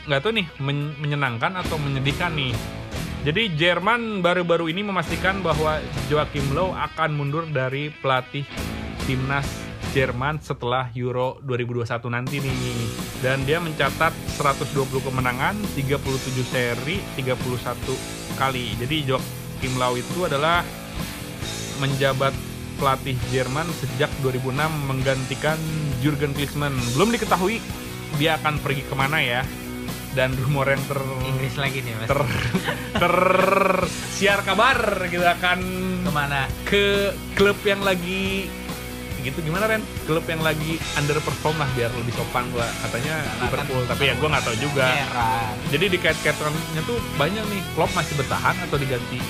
nggak 0.05 0.21
tahu 0.21 0.33
nih 0.37 0.47
men- 0.59 0.97
menyenangkan 1.01 1.57
atau 1.57 1.81
menyedihkan 1.81 2.31
nih. 2.31 2.53
Jadi 3.27 3.51
Jerman 3.59 4.23
baru-baru 4.23 4.71
ini 4.71 4.87
memastikan 4.87 5.43
bahwa 5.43 5.83
Joachim 6.07 6.55
Löw 6.55 6.71
akan 6.71 7.19
mundur 7.19 7.51
dari 7.51 7.91
pelatih 7.91 8.47
timnas 9.11 9.47
Jerman 9.91 10.39
setelah 10.39 10.87
Euro 10.95 11.43
2021 11.43 12.15
nanti 12.15 12.39
nih. 12.39 12.55
Dan 13.19 13.43
dia 13.43 13.59
mencatat 13.59 14.15
120 14.39 15.03
kemenangan, 15.03 15.59
37 15.75 16.47
seri, 16.47 17.03
31 17.19 18.39
kali. 18.39 18.79
Jadi 18.79 18.97
Joachim 19.11 19.73
Löw 19.75 19.99
itu 19.99 20.23
adalah 20.23 20.63
menjabat 21.83 22.31
pelatih 22.79 23.19
Jerman 23.35 23.67
sejak 23.83 24.15
2006 24.23 24.55
menggantikan 24.87 25.59
Jurgen 25.99 26.31
Klinsmann. 26.39 26.79
Belum 26.95 27.11
diketahui 27.11 27.59
dia 28.23 28.39
akan 28.39 28.63
pergi 28.63 28.87
ke 28.87 28.95
mana 28.95 29.19
ya. 29.19 29.43
Dan 30.19 30.35
rumor 30.35 30.67
yang 30.67 30.83
ter 30.83 30.99
Inggris 31.23 31.55
lagi 31.55 31.79
nih 31.79 31.95
mas. 31.95 32.11
ter 32.11 32.19
tersiar 32.99 34.43
kabar 34.43 35.07
gitu 35.07 35.23
akan 35.23 35.59
Ke 36.03 36.11
mana? 36.11 36.51
ke 36.67 36.85
klub 37.39 37.55
yang 37.63 37.87
lagi 37.87 38.51
gitu 39.23 39.39
gimana 39.47 39.71
Ren? 39.71 39.83
Klub 40.11 40.27
yang 40.27 40.43
lagi 40.43 40.75
underperform 40.99 41.55
lah 41.63 41.71
biar 41.79 41.95
lebih 41.95 42.11
sopan 42.19 42.51
gua 42.51 42.67
katanya 42.83 43.15
Liverpool 43.39 43.87
tapi 43.87 44.11
ya 44.11 44.15
gua 44.19 44.29
nggak 44.35 44.45
tahu 44.47 44.57
juga. 44.59 44.87
Merah. 44.91 45.51
Jadi 45.71 45.85
di 45.87 45.99
kait-kaitannya 46.03 46.83
tuh 46.83 46.99
banyak 47.15 47.45
nih 47.47 47.61
Klopp 47.79 47.95
masih 47.95 48.15
bertahan 48.19 48.59
atau 48.67 48.75
diganti 48.75 49.23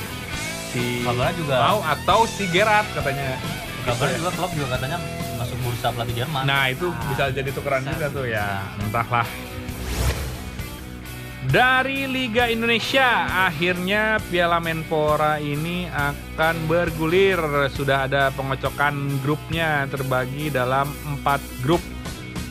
si 0.72 1.04
Kabarnya 1.04 1.34
juga 1.36 1.54
mau 1.68 1.80
atau 1.84 2.24
si 2.24 2.48
Gerrard 2.48 2.88
katanya. 2.96 3.36
kabar 3.84 4.08
Gitu 4.08 4.16
ya. 4.16 4.18
juga 4.24 4.30
klub 4.36 4.50
juga 4.56 4.68
katanya 4.76 4.98
masuk 5.36 5.56
bursa 5.64 5.88
pelatih 5.92 6.14
Jerman. 6.24 6.42
Nah 6.48 6.64
itu 6.68 6.86
bisa 7.12 7.28
jadi 7.28 7.50
tukeran 7.52 7.84
juga 7.84 8.06
tuh 8.08 8.24
ya 8.24 8.64
entahlah. 8.80 9.28
Dari 11.48 12.04
Liga 12.04 12.44
Indonesia 12.44 13.24
akhirnya 13.48 14.20
Piala 14.28 14.60
Menpora 14.60 15.40
ini 15.40 15.88
akan 15.88 16.68
bergulir. 16.68 17.40
Sudah 17.72 18.04
ada 18.04 18.28
pengocokan 18.36 19.16
grupnya 19.24 19.88
terbagi 19.88 20.52
dalam 20.52 20.92
empat 21.08 21.40
grup. 21.64 21.80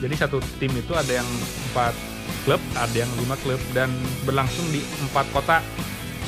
Jadi 0.01 0.17
satu 0.17 0.41
tim 0.57 0.73
itu 0.73 0.97
ada 0.97 1.21
yang 1.21 1.29
empat 1.69 1.93
klub, 2.41 2.57
ada 2.73 2.95
yang 2.97 3.11
lima 3.21 3.37
klub 3.45 3.61
dan 3.77 3.93
berlangsung 4.25 4.65
di 4.73 4.81
empat 5.05 5.29
kota. 5.29 5.61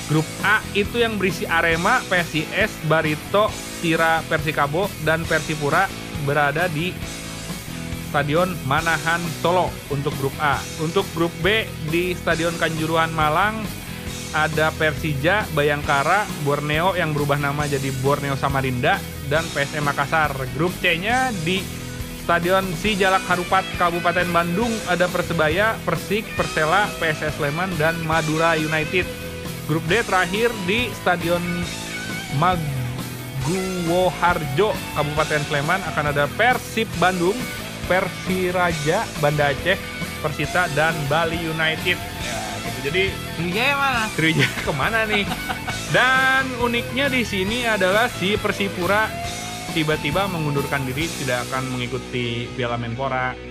Grup 0.05 0.29
A 0.45 0.61
itu 0.77 1.01
yang 1.01 1.17
berisi 1.17 1.49
Arema, 1.49 2.05
PSIS, 2.05 2.85
Barito, 2.85 3.49
Tira, 3.81 4.21
Persikabo, 4.29 4.85
dan 5.01 5.25
Persipura 5.25 5.89
berada 6.21 6.69
di 6.69 6.93
Stadion 8.09 8.57
Manahan 8.65 9.21
Solo 9.39 9.69
untuk 9.93 10.11
grup 10.17 10.33
A. 10.41 10.57
Untuk 10.81 11.05
grup 11.13 11.29
B 11.45 11.69
di 11.93 12.17
Stadion 12.17 12.57
Kanjuruhan 12.57 13.13
Malang 13.13 13.61
ada 14.33 14.73
Persija, 14.73 15.45
Bayangkara, 15.53 16.25
Borneo 16.45 16.93
yang 16.97 17.13
berubah 17.13 17.37
nama 17.37 17.69
jadi 17.69 17.93
Borneo 18.01 18.33
Samarinda 18.37 18.97
dan 19.29 19.45
PSM 19.53 19.85
Makassar. 19.85 20.33
Grup 20.57 20.73
C-nya 20.81 21.29
di 21.45 21.61
Stadion 22.25 22.65
Sijalak 22.77 23.21
Harupat 23.25 23.65
Kabupaten 23.81 24.29
Bandung 24.29 24.69
ada 24.85 25.09
Persebaya, 25.09 25.73
Persik, 25.81 26.29
Persela, 26.37 26.85
PSS 27.01 27.41
Sleman 27.41 27.73
dan 27.81 27.97
Madura 28.05 28.53
United. 28.53 29.09
Grup 29.65 29.81
D 29.89 30.05
terakhir 30.05 30.53
di 30.69 30.93
Stadion 31.01 31.41
Maguwoharjo 32.37 34.77
Kabupaten 34.93 35.41
Sleman 35.49 35.81
akan 35.89 36.05
ada 36.13 36.29
Persib 36.37 36.85
Bandung, 37.01 37.33
Persiraja, 37.89 39.01
Banda 39.17 39.49
Aceh, 39.49 39.81
Persita 40.21 40.69
dan 40.77 40.93
Bali 41.09 41.41
United. 41.41 41.97
Ya, 41.97 42.37
gitu. 42.61 42.79
Jadi 42.85 43.03
Sriwijaya 43.33 43.73
mana? 43.73 44.01
Sriwijaya 44.13 44.59
ke 44.69 44.73
mana 44.77 44.99
nih? 45.09 45.25
Dan 45.89 46.45
uniknya 46.61 47.09
di 47.09 47.25
sini 47.25 47.65
adalah 47.65 48.05
si 48.05 48.37
Persipura 48.37 49.09
tiba-tiba 49.73 50.29
mengundurkan 50.29 50.85
diri 50.85 51.09
tidak 51.25 51.49
akan 51.49 51.73
mengikuti 51.73 52.45
Piala 52.53 52.77
Menpora. 52.77 53.48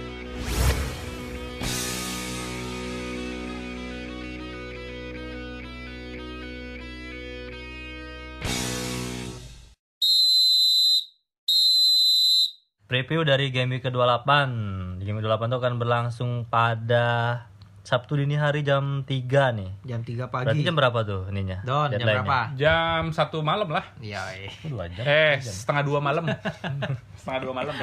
Preview 12.88 13.20
dari 13.20 13.52
game 13.52 13.76
week 13.76 13.84
ke-28. 13.84 14.24
Game 15.04 15.20
week 15.20 15.24
ke-28 15.28 15.44
itu 15.44 15.56
akan 15.60 15.74
berlangsung 15.76 16.30
pada 16.48 17.44
Sabtu 17.84 18.16
dini 18.16 18.32
hari 18.40 18.64
jam 18.64 19.04
3 19.04 19.12
nih. 19.60 19.70
Jam 19.84 20.00
3 20.00 20.24
Berarti 20.24 20.56
pagi. 20.56 20.64
jam 20.64 20.72
berapa 20.72 21.04
tuh 21.04 21.28
ininya? 21.28 21.60
Don, 21.68 21.92
jam 21.92 22.00
berapa? 22.00 22.56
Jam 22.56 23.12
satu 23.12 23.44
malam 23.44 23.68
lah. 23.68 23.84
Iya, 24.00 24.24
eh. 24.40 24.48
Eh, 25.04 25.36
setengah 25.36 25.84
dua 25.84 26.00
malam. 26.00 26.32
setengah 27.20 27.40
dua 27.44 27.52
malam. 27.52 27.76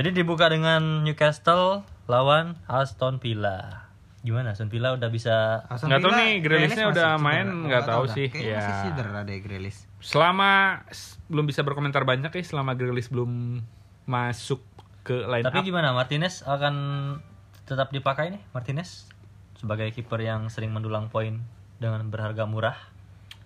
Jadi 0.00 0.08
dibuka 0.16 0.48
dengan 0.48 1.04
Newcastle 1.04 1.84
lawan 2.08 2.56
Aston 2.64 3.20
Villa. 3.20 3.83
Gimana 4.24 4.56
Aston 4.56 4.72
Villa 4.72 4.96
udah 4.96 5.08
bisa 5.12 5.62
Aston 5.68 5.92
Nggak 5.92 6.00
tahu 6.00 6.12
nih, 6.16 6.32
Grealish-nya 6.40 6.88
Grealish 6.88 6.96
udah 6.96 7.10
masih 7.14 7.24
main, 7.28 7.46
nggak 7.68 7.84
tahu 7.84 8.04
sih. 8.08 8.26
Kayaknya 8.32 8.48
Ya. 8.48 8.56
masih 8.56 8.74
cedera 8.88 9.20
deh 9.20 9.38
Grealish. 9.38 9.78
Selama 10.00 10.80
belum 11.28 11.44
bisa 11.44 11.60
berkomentar 11.60 12.02
banyak 12.02 12.32
ya 12.32 12.42
selama 12.42 12.72
Grealish 12.72 13.12
belum 13.12 13.60
masuk 14.04 14.64
ke 15.04 15.28
line 15.28 15.44
Tapi 15.44 15.60
up. 15.60 15.64
gimana 15.64 15.92
Martinez 15.92 16.40
akan 16.42 16.74
tetap 17.64 17.92
dipakai 17.92 18.32
nih 18.32 18.42
Martinez 18.52 19.08
sebagai 19.54 19.92
kiper 19.92 20.20
yang 20.20 20.48
sering 20.48 20.72
mendulang 20.72 21.08
poin 21.08 21.44
dengan 21.76 22.08
berharga 22.08 22.48
murah. 22.48 22.76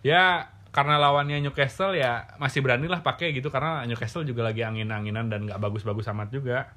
Ya 0.02 0.46
karena 0.70 0.94
lawannya 0.94 1.42
Newcastle 1.42 1.98
ya 1.98 2.38
masih 2.38 2.62
berani 2.62 2.86
lah 2.86 3.02
pakai 3.02 3.34
gitu 3.34 3.50
karena 3.50 3.82
Newcastle 3.82 4.22
juga 4.22 4.46
lagi 4.46 4.62
angin-anginan 4.62 5.26
dan 5.26 5.50
nggak 5.50 5.58
bagus-bagus 5.58 6.06
amat 6.14 6.30
juga. 6.30 6.70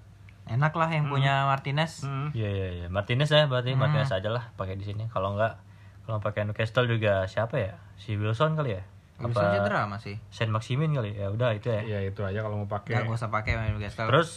Enak 0.52 0.74
lah 0.74 0.90
yang 0.90 1.08
punya 1.08 1.46
Martinez. 1.46 2.04
Hmm. 2.04 2.30
Iya 2.32 2.50
iya 2.50 2.68
iya. 2.76 2.88
Martinez 2.88 3.28
ya 3.28 3.46
berarti 3.46 3.72
Martinez 3.74 4.12
aja 4.12 4.28
lah 4.28 4.52
pakai 4.54 4.76
di 4.76 4.84
sini. 4.84 5.08
Kalau 5.08 5.34
enggak 5.34 5.56
kalau 6.02 6.20
pakai 6.20 6.44
Newcastle 6.44 6.86
juga 6.86 7.24
siapa 7.26 7.56
ya? 7.56 7.80
Si 7.96 8.14
Wilson 8.14 8.54
kali 8.54 8.76
ya? 8.76 8.84
Apa 9.18 9.32
cedera 9.56 9.86
masih. 9.86 10.18
Saint 10.28 10.50
Maximin 10.50 10.92
kali 10.92 11.14
ya? 11.14 11.30
Udah 11.30 11.54
itu 11.54 11.70
ya. 11.70 11.82
Ya 11.82 12.00
itu 12.02 12.20
aja 12.20 12.42
kalau 12.42 12.58
mau 12.58 12.68
Gak 12.68 12.84
pakai. 12.84 13.08
usah 13.08 13.30
pakai 13.30 13.56
Newcastle. 13.72 14.06
Terus 14.06 14.30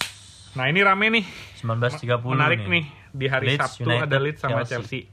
Nah 0.55 0.71
ini 0.71 0.87
rame 0.87 1.11
nih, 1.11 1.27
19.30 1.59 2.15
menarik 2.25 2.63
nih. 2.63 2.87
di 3.11 3.27
hari 3.27 3.47
Leeds 3.49 3.75
Sabtu 3.75 3.91
United, 3.91 4.07
ada 4.07 4.19
Leeds 4.19 4.39
sama 4.39 4.63
Chelsea. 4.63 5.11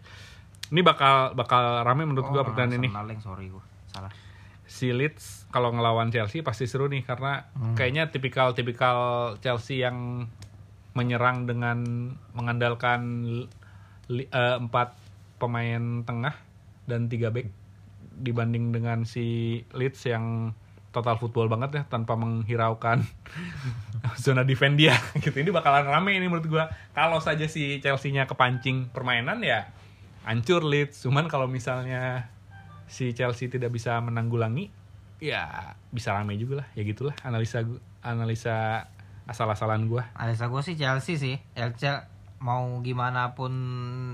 Ini 0.69 0.81
bakal 0.81 1.33
bakal 1.33 1.81
rame 1.81 2.05
menurut 2.05 2.29
gua 2.29 2.45
pertandingan 2.45 2.77
ini. 2.79 2.89
Yang 3.09 3.25
sorry 3.25 3.49
gua. 3.49 3.65
Salah. 3.89 4.13
Si 4.63 4.93
Leeds 4.93 5.49
kalau 5.49 5.73
ngelawan 5.73 6.07
Chelsea 6.07 6.39
pasti 6.41 6.63
seru 6.63 6.85
nih 6.85 7.01
karena 7.01 7.49
Hmm. 7.51 7.73
kayaknya 7.73 8.07
tipikal-tipikal 8.07 8.97
Chelsea 9.37 9.81
yang 9.81 10.29
menyerang 10.91 11.47
dengan 11.47 12.11
mengandalkan 12.35 13.01
eh, 14.11 14.55
empat 14.59 14.97
pemain 15.39 16.03
tengah 16.03 16.35
dan 16.85 17.07
tiga 17.07 17.31
back 17.31 17.47
dibanding 18.21 18.75
dengan 18.75 19.07
si 19.07 19.59
Leeds 19.71 20.05
yang 20.05 20.53
total 20.91 21.15
football 21.15 21.47
banget 21.47 21.71
ya 21.71 21.83
tanpa 21.87 22.19
menghiraukan 22.19 23.01
zona 24.23 24.43
defend 24.43 24.75
dia 24.75 24.93
gitu. 25.23 25.33
Ini 25.33 25.49
bakalan 25.49 25.87
rame 25.87 26.19
ini 26.19 26.27
menurut 26.27 26.47
gua. 26.51 26.65
Kalau 26.91 27.23
saja 27.23 27.47
si 27.47 27.79
Chelsea-nya 27.79 28.27
kepancing 28.27 28.91
permainan 28.91 29.39
ya 29.41 29.71
hancur 30.27 30.61
Leeds. 30.67 31.01
Cuman 31.07 31.31
kalau 31.31 31.47
misalnya 31.47 32.29
si 32.91 33.15
Chelsea 33.15 33.47
tidak 33.47 33.71
bisa 33.71 33.95
menanggulangi 34.03 34.67
ya 35.23 35.73
bisa 35.89 36.11
rame 36.11 36.35
juga 36.35 36.61
lah. 36.61 36.67
Ya 36.75 36.83
gitulah 36.83 37.15
analisa 37.23 37.63
analisa 38.03 38.89
asal-asalan 39.31 39.87
gua 39.87 40.11
Alisa 40.13 40.45
gue 40.45 40.61
sih 40.61 40.75
Chelsea 40.75 41.15
sih. 41.15 41.35
Chelsea 41.51 42.03
mau 42.37 42.61
gimana 42.81 43.31
pun 43.31 43.53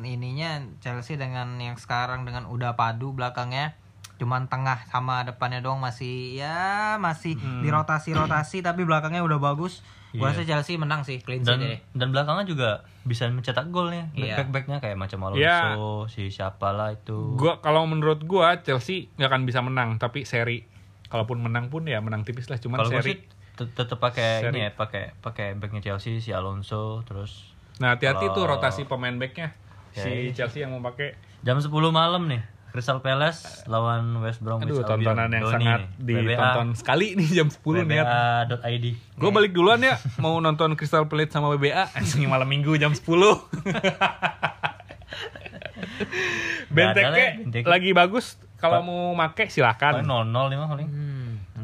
ininya 0.03 0.59
Chelsea 0.77 1.15
dengan 1.15 1.55
yang 1.57 1.75
sekarang 1.75 2.23
dengan 2.23 2.45
udah 2.45 2.75
padu 2.75 3.11
belakangnya 3.11 3.73
cuman 4.17 4.45
tengah 4.45 4.81
sama 4.85 5.21
depannya 5.23 5.61
doang 5.61 5.77
masih 5.77 6.33
ya 6.35 6.97
masih 6.97 7.37
dirotasi-rotasi 7.61 8.61
tapi 8.61 8.81
belakangnya 8.81 9.21
udah 9.21 9.37
bagus. 9.37 9.85
Gua 10.09 10.31
Iya. 10.31 10.33
rasa 10.33 10.43
Chelsea 10.43 10.75
menang 10.75 11.03
sih 11.03 11.19
clean 11.19 11.43
sheet 11.43 11.51
dan 11.51 11.59
ini. 11.61 11.77
dan 11.93 12.09
belakangnya 12.09 12.47
juga 12.47 12.69
bisa 13.03 13.27
mencetak 13.27 13.69
gol 13.69 13.91
nih 13.91 14.07
Iya. 14.15 14.35
back 14.35 14.49
backnya 14.49 14.77
kayak 14.79 14.97
macam 14.97 15.19
Alonso 15.21 15.37
Iya. 15.37 15.59
si 16.07 16.31
siapa 16.31 16.71
lah 16.71 16.95
itu 16.95 17.35
Gua 17.35 17.59
kalau 17.59 17.83
menurut 17.85 18.23
gua 18.23 18.57
Chelsea 18.57 19.11
nggak 19.13 19.29
akan 19.29 19.43
bisa 19.43 19.59
menang, 19.61 19.95
tapi 19.95 20.23
seri. 20.23 20.65
Kalaupun 21.07 21.39
menang 21.39 21.69
pun 21.69 21.85
ya 21.85 22.03
menang 22.03 22.27
tipis 22.27 22.49
lah, 22.49 22.59
cuman 22.59 22.83
gue 22.83 22.91
seri. 22.99 23.15
Sih 23.57 23.65
tet- 23.65 23.73
tetep 23.75 23.97
pakai 23.97 24.29
Seri. 24.39 24.53
ini 24.53 24.59
ya 24.61 24.71
pakai 24.71 25.17
pakai 25.17 25.53
backnya 25.53 25.81
Chelsea 25.83 26.17
si 26.17 26.29
Alonso 26.29 27.01
terus 27.03 27.57
Nah, 27.77 27.93
hati-hati 27.93 28.25
tuh 28.27 28.41
Kalau- 28.41 28.57
rotasi 28.57 28.85
pemain 28.85 29.13
backnya. 29.13 29.53
Si 29.91 30.01
Oke. 30.01 30.33
Chelsea 30.33 30.59
yang 30.59 30.71
mau 30.71 30.81
pakai. 30.83 31.13
jam 31.39 31.57
10 31.57 31.69
malam 31.87 32.25
nih 32.25 32.41
Crystal 32.67 32.97
Palace 32.99 33.65
lawan 33.65 34.17
West 34.19 34.37
Bromwich 34.39 34.65
Aduh, 34.67 34.81
Albion. 34.83 35.13
tontonan 35.13 35.29
yang 35.29 35.43
Doni 35.43 35.53
sangat 35.55 35.81
nih, 35.95 36.21
ditonton 36.27 36.67
sekali 36.73 37.13
nih 37.13 37.27
jam 37.31 37.47
10 37.47 37.81
nih. 37.83 37.97
WBA.id 37.97 38.85
Gue 39.15 39.29
balik 39.31 39.51
duluan 39.51 39.77
ya, 39.79 39.93
mau 40.17 40.37
nonton 40.37 40.73
Crystal 40.73 41.05
Palace 41.05 41.29
sama 41.31 41.49
WBA 41.49 41.89
anjing 41.91 42.25
malam 42.25 42.45
minggu 42.45 42.73
jam 42.75 42.91
10. 42.91 43.01
Nggak 46.67 46.85
ada 46.87 47.01
lah 47.01 47.09
Benteke 47.09 47.17
ya, 47.17 47.31
Benteke. 47.39 47.65
lagi 47.67 47.89
bagus, 47.91 48.25
kalau 48.55 48.81
mau 48.81 49.01
make 49.15 49.47
silakan. 49.47 50.01
0-0 50.01 50.05
nih 50.51 50.57
mah 50.57 50.67
paling 50.67 50.87
Hmm, 50.87 51.16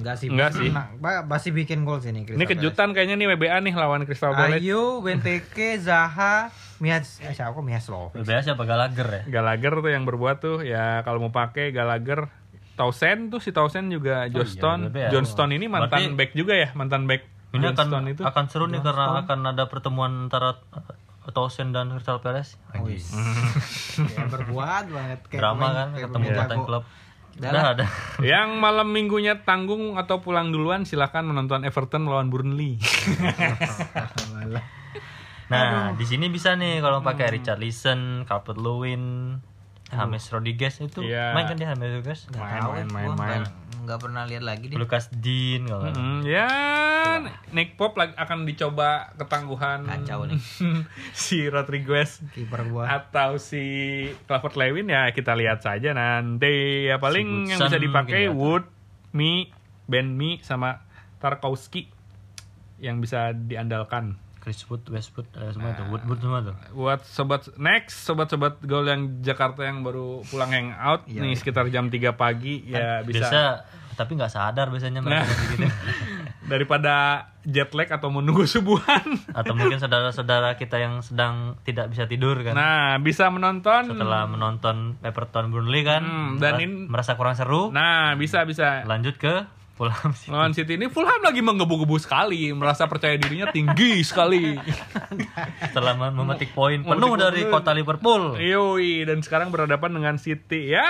enggak 0.04 0.16
sih. 0.16 0.28
Enggak 0.28 0.52
sih. 0.54 0.68
menang. 0.68 1.00
Ba- 1.00 1.24
Pasti 1.26 1.50
bikin 1.50 1.82
gol 1.82 1.98
sini 1.98 2.22
Ini 2.22 2.44
kejutan 2.44 2.92
kayaknya 2.92 3.16
nih 3.16 3.28
WBA 3.32 3.58
nih 3.62 3.74
lawan 3.74 4.04
Crystal 4.04 4.32
Palace. 4.32 4.60
Ayu, 4.60 5.00
Benteke, 5.00 5.80
Zaha, 5.80 6.52
Mias, 6.78 7.18
eh 7.20 7.32
siapa 7.32 7.50
kok 7.50 7.64
Mias 7.64 7.88
loh. 7.88 8.12
WBA 8.12 8.44
siapa 8.44 8.62
Gallagher 8.62 9.08
ya 9.08 9.24
Gallagher 9.32 9.74
tuh 9.78 9.90
yang 9.90 10.04
berbuat 10.04 10.38
tuh 10.38 10.60
ya 10.62 11.00
kalau 11.02 11.18
mau 11.20 11.32
pakai 11.32 11.72
Gallagher 11.72 12.28
Tausen 12.74 13.30
tuh 13.30 13.38
si 13.38 13.50
Tausen 13.50 13.88
juga 13.88 14.28
Johnston 14.28 14.90
WBA. 14.90 15.08
Johnston 15.10 15.50
ini 15.52 15.66
mantan 15.66 15.90
Berarti- 16.10 16.18
back 16.18 16.32
juga 16.34 16.54
ya 16.54 16.70
mantan 16.74 17.06
back 17.06 17.24
ini 17.52 17.64
akan 17.64 17.78
Johnston 17.78 18.04
itu 18.10 18.22
akan 18.22 18.46
seru 18.48 18.66
nih 18.66 18.82
karena 18.82 19.22
akan 19.22 19.40
ada 19.48 19.64
pertemuan 19.66 20.28
antara 20.28 20.58
uh, 20.74 20.92
Tosen 21.30 21.70
dan 21.70 21.88
Crystal 21.90 22.18
Palace 22.18 22.58
Anjing. 22.70 23.00
Ya, 24.10 24.26
berbuat 24.26 24.90
banget 24.90 25.20
kayak 25.24 25.38
drama 25.38 25.68
kan 25.72 25.88
kayak 25.94 26.10
ketemu 26.10 26.26
mantan 26.34 26.60
klub 26.66 26.84
Udah 27.34 27.50
udah. 27.50 27.66
ada 27.74 27.86
yang 28.22 28.62
malam 28.62 28.94
minggunya 28.94 29.42
tanggung 29.42 29.98
atau 29.98 30.22
pulang 30.22 30.54
duluan 30.54 30.86
silahkan 30.86 31.26
menonton 31.26 31.66
Everton 31.66 32.06
melawan 32.06 32.30
Burnley. 32.30 32.78
Nah 35.52 35.94
di 35.94 36.06
sini 36.08 36.32
bisa 36.34 36.56
nih 36.58 36.82
kalau 36.82 37.06
pakai 37.06 37.30
Hmm. 37.30 37.36
Richard 37.38 37.60
Listen 37.62 38.24
Calvert 38.26 38.58
Lewin 38.58 39.38
James 39.94 40.26
Rodriguez 40.34 40.82
itu. 40.82 41.06
Iya. 41.06 41.38
main 41.38 41.46
kan 41.46 41.54
dia 41.54 41.70
James 41.70 41.86
Rodriguez? 41.86 42.26
Main, 42.34 42.62
main, 42.66 42.88
main, 42.90 43.08
gua 43.14 43.16
main. 43.18 43.42
Nggak- 43.84 44.00
pernah 44.00 44.24
lihat 44.24 44.42
lagi 44.42 44.68
deh. 44.68 44.76
Lucas 44.76 45.12
Dean 45.12 45.64
kalau. 45.64 45.88
Hmm, 45.88 46.24
ya 46.24 46.48
Nick 47.50 47.76
Pop 47.76 47.94
lagi 47.94 48.14
akan 48.14 48.44
dicoba 48.44 49.14
ketangguhan 49.14 49.84
Kacau 49.84 50.26
nih. 50.26 50.40
si 51.16 51.46
Rodriguez 51.46 52.24
Kiper 52.32 52.68
gua. 52.68 52.88
atau 52.90 53.36
si 53.36 53.62
Clifford 54.24 54.56
Lewin 54.56 54.88
ya 54.88 55.12
kita 55.12 55.34
lihat 55.34 55.60
saja 55.60 55.92
nanti 55.92 56.88
ya 56.88 56.98
paling 56.98 57.46
Si 57.46 57.54
yang 57.54 57.60
bisa 57.62 57.78
dipakai 57.78 58.28
ya. 58.28 58.32
Wood, 58.32 58.66
Mi, 59.12 59.52
Ben 59.86 60.10
Mi 60.10 60.40
sama 60.40 60.82
Tarkowski 61.20 61.88
yang 62.78 63.00
bisa 63.00 63.32
diandalkan 63.32 64.20
Chris 64.44 64.60
Wood, 64.68 64.84
Westwood, 64.86 65.24
ada 65.32 65.50
semua 65.50 65.72
tuh, 65.72 65.88
Wood, 65.88 66.04
Wood 66.04 66.20
Nah. 66.20 66.22
semua 66.22 66.40
tuh. 66.44 66.56
buat 66.76 67.00
sobat 67.02 67.48
next 67.56 68.04
sobat-sobat 68.04 68.60
gol 68.62 68.84
yang 68.84 69.02
Jakarta 69.22 69.64
yang 69.64 69.82
baru 69.82 70.20
pulang 70.26 70.52
hangout 70.52 71.08
Iya, 71.08 71.24
nih 71.24 71.32
iya. 71.32 71.38
sekitar 71.38 71.66
jam 71.70 71.88
3 71.88 72.12
pagi 72.14 72.68
ya 72.68 73.00
bisa 73.02 73.24
Biasa, 73.24 73.40
tapi 73.94 74.12
nggak 74.14 74.28
sadar 74.30 74.68
biasanya 74.68 75.00
Nah. 75.00 75.24
mereka 75.24 75.32
gitu. 75.50 75.64
daripada 76.44 76.94
jet 77.42 77.72
lag 77.72 77.88
atau 77.90 78.10
menunggu 78.10 78.44
subuhan 78.46 79.04
Atau 79.32 79.54
mungkin 79.54 79.80
saudara-saudara 79.80 80.56
kita 80.56 80.76
yang 80.78 81.00
sedang 81.00 81.56
tidak 81.62 81.88
bisa 81.88 82.04
tidur 82.04 82.36
kan. 82.42 82.52
nah 82.52 83.00
bisa 83.00 83.28
menonton 83.30 83.88
Setelah 83.90 84.28
menonton 84.28 85.00
Everton 85.02 85.50
Burnley 85.50 85.84
kan, 85.84 86.04
Hmm, 86.04 86.36
dan 86.38 86.60
ini- 86.60 86.84
merasa 86.86 87.16
kurang 87.16 87.34
seru, 87.34 87.70
nah 87.70 88.12
bisa 88.14 88.44
bisa 88.44 88.84
lanjut 88.84 89.16
ke 89.16 89.48
Fulham 89.74 90.14
City. 90.14 90.30
Lawan 90.30 90.54
City 90.54 90.74
ini 90.78 90.86
Fulham 90.86 91.18
lagi 91.20 91.42
menggebu-gebu 91.42 91.98
sekali, 91.98 92.54
merasa 92.54 92.86
percaya 92.86 93.18
dirinya 93.18 93.50
tinggi 93.50 94.00
sekali. 94.06 94.54
Setelah 95.60 95.98
mem- 95.98 96.14
memetik 96.16 96.54
poin 96.54 96.78
penuh 96.80 97.10
poin 97.10 97.20
dari 97.20 97.42
penuh. 97.42 97.52
kota 97.52 97.72
Liverpool. 97.74 98.38
Yoi, 98.38 99.02
dan 99.02 99.20
sekarang 99.20 99.50
berhadapan 99.50 99.90
dengan 99.92 100.16
City. 100.16 100.70
Ya, 100.70 100.86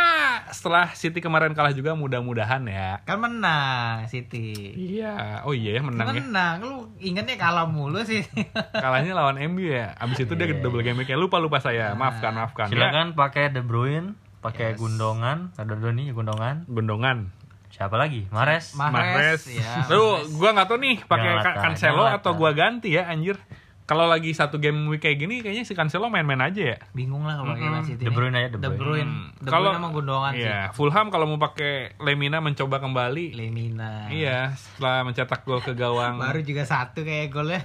setelah 0.49 0.91
City 0.91 1.17
kemarin 1.17 1.55
kalah 1.55 1.71
juga 1.71 1.95
mudah-mudahan 1.95 2.59
ya. 2.67 2.99
Kan 3.03 3.23
menang 3.23 4.05
City. 4.05 4.75
Iya, 4.75 5.41
oh 5.43 5.55
iya 5.55 5.79
ya 5.79 5.81
menang 5.81 6.11
ya. 6.11 6.19
Menang, 6.19 6.55
lu 6.61 6.75
ingetnya 6.99 7.39
kalah 7.39 7.63
mulu 7.63 8.03
sih. 8.03 8.27
Kalahnya 8.83 9.15
lawan 9.15 9.39
MU 9.47 9.63
ya. 9.63 9.95
Abis 9.95 10.27
itu 10.27 10.35
dia 10.35 10.51
double 10.53 10.83
game 10.83 10.99
week 10.99 11.11
Lupa 11.13 11.39
lupa 11.39 11.57
saya. 11.57 11.95
Maafkan, 11.95 12.35
maafkan. 12.35 12.67
Ya, 12.67 12.75
Silakan 12.75 13.07
pakai 13.15 13.47
De 13.47 13.63
Bruyne, 13.63 14.19
pakai 14.43 14.75
Gundongan, 14.75 15.55
ada 15.55 15.71
Doni 15.71 16.11
Gundongan. 16.11 16.67
Gendongan. 16.67 17.31
Siapa 17.73 17.97
lagi? 17.97 18.29
Mares. 18.29 18.77
Ma- 18.77 18.93
Mahrez. 18.93 19.41
Mahrez, 19.41 19.43
ya, 19.49 19.89
Lu, 19.89 20.05
gua 20.37 20.53
nggak 20.53 20.67
tahu 20.69 20.77
nih 20.77 20.97
pakai 21.03 21.31
Cancelo 21.57 22.05
atau 22.05 22.37
gua 22.37 22.53
ganti 22.53 22.93
ya 22.93 23.09
anjir. 23.09 23.41
Kalau 23.83 24.07
lagi 24.07 24.31
satu 24.31 24.63
game 24.63 24.87
week 24.87 25.03
kayak 25.03 25.19
gini 25.19 25.43
kayaknya 25.43 25.67
si 25.67 25.75
Cancelo 25.75 26.07
main-main 26.07 26.39
aja 26.39 26.61
ya. 26.63 26.77
Bingung 26.93 27.27
lah 27.27 27.35
kalau 27.35 27.51
pakai 27.51 27.67
Man 27.67 27.83
City. 27.83 28.07
De. 28.07 28.13
Bruyne 28.15 28.35
aja, 28.39 28.47
De 28.47 28.55
De 28.55 28.69
Bruyne. 28.69 28.79
Bruyne. 28.79 29.11
Hmm. 29.11 29.27
De 29.35 29.49
Kalau- 29.51 29.73
Bruyne 29.73 29.81
sama 29.81 29.89
Gundogan 29.91 30.31
sih. 30.31 30.39
Iya, 30.39 30.59
Fulham 30.71 31.07
kalau 31.09 31.25
mau 31.27 31.39
pakai 31.41 31.73
Lemina 31.99 32.39
mencoba 32.39 32.79
kembali. 32.79 33.35
Lemina. 33.35 34.07
Iya, 34.07 34.55
setelah 34.55 35.03
mencetak 35.03 35.43
gol 35.43 35.59
ke 35.59 35.73
gawang. 35.73 36.15
Baru 36.15 36.39
juga 36.39 36.63
satu 36.63 37.03
kayak 37.03 37.27
golnya. 37.27 37.59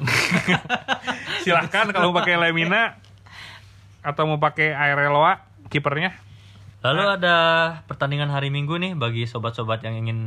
Silahkan 1.44 1.86
kalau 1.90 2.10
mau 2.10 2.18
pakai 2.18 2.34
Lemina 2.34 2.98
atau 4.00 4.26
mau 4.26 4.40
pakai 4.40 4.74
Aireloa 4.74 5.38
kipernya. 5.68 6.16
Lalu 6.78 7.02
ada 7.10 7.36
pertandingan 7.84 8.30
hari 8.30 8.48
Minggu 8.48 8.78
nih 8.78 8.94
bagi 8.94 9.26
sobat-sobat 9.26 9.82
yang 9.82 9.98
ingin 9.98 10.18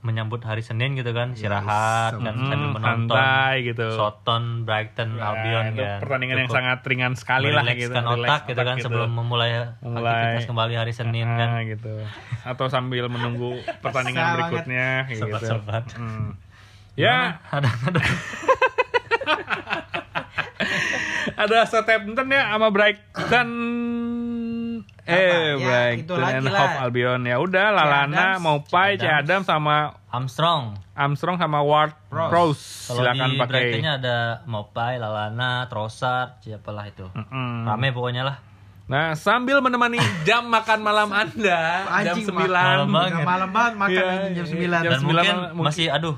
menyambut 0.00 0.40
hari 0.40 0.60
Senin 0.60 0.96
gitu 0.96 1.12
kan, 1.12 1.36
istirahat 1.36 2.16
kan 2.16 2.32
Hmm, 2.32 2.48
sambil 2.48 2.70
menonton 2.72 3.12
santai 3.12 3.54
gitu. 3.62 3.86
Soton, 3.92 4.64
Brighton, 4.64 5.14
Nah, 5.14 5.36
Albion 5.36 5.64
itu 5.68 5.84
kan. 5.84 6.00
pertandingan 6.00 6.36
yang 6.38 6.48
Cukup 6.48 6.58
sangat 6.58 6.78
ringan 6.82 7.12
sekali 7.12 7.52
lah 7.52 7.60
gitu. 7.68 7.92
Relax 7.92 8.08
otak 8.24 8.40
gitu 8.46 8.62
kan 8.62 8.74
gitu. 8.74 8.84
sebelum 8.88 9.10
memulai, 9.12 9.68
Memulai. 9.78 10.08
aktivitas 10.32 10.48
kembali 10.48 10.74
hari 10.74 10.92
Senin 10.92 11.28
kan. 11.28 11.48
Ah, 11.50 11.62
gitu. 11.62 11.92
Atau 12.42 12.66
sambil 12.66 13.04
menunggu 13.06 13.60
pertandingan 13.84 14.24
berikutnya 14.34 14.86
gitu. 15.06 15.28
Sobat-sobat. 15.28 15.92
Hmm. 15.92 16.40
Ya, 16.96 17.44
Ada 17.46 17.68
ada 17.84 18.00
ada 21.38 21.58
Southampton 21.64 22.26
ya 22.26 22.48
sama 22.48 22.72
Brighton 22.72 23.48
eh 25.08 25.56
Ya, 25.56 25.80
itu 25.90 26.04
Brighton 26.06 26.20
lagi 26.20 26.36
and. 26.44 26.52
Hove 26.54 26.76
Albion 26.80 27.20
ya 27.22 27.36
udah 27.38 27.66
Lalana 27.70 28.04
Adams. 28.36 28.40
Maupai 28.40 28.90
C. 28.94 29.04
Adam 29.04 29.40
sama 29.42 29.96
Armstrong. 30.06 30.76
Armstrong 30.92 31.36
sama 31.36 31.58
Ward 31.60 31.96
Prowse. 32.06 32.30
Prowse 32.30 32.64
Kalau 32.86 32.98
silakan 33.02 33.28
di 33.28 33.36
pakai 33.36 33.52
Brightonnya 33.62 33.92
ada 33.96 34.16
Mopai, 34.44 34.92
Lalana, 34.96 35.64
Trossard, 35.66 36.40
siapalah 36.40 36.84
itu. 36.86 37.08
Mm-mm. 37.08 37.64
Rame 37.64 37.88
pokoknya 37.90 38.22
lah. 38.22 38.36
Nah, 38.84 39.12
sambil 39.12 39.60
menemani 39.60 39.96
jam 40.22 40.48
makan 40.48 40.80
malam 40.80 41.12
Anda 41.12 41.60
jam 42.02 42.16
Anjing, 42.16 42.24
9. 42.24 42.48
malam 42.48 42.88
banget. 42.88 43.20
Malam 43.22 43.48
banget 43.50 43.74
makan 43.76 43.92
Iya, 43.92 44.04
anjing 44.08 44.32
jam 44.34 44.46
iya. 44.46 44.52
9. 44.54 44.64
Jam 44.80 44.80
Dan 44.88 44.98
9 44.98 45.04
mungkin 45.04 45.34
mungkin- 45.52 45.66
masih 45.68 45.86
aduh, 45.88 46.16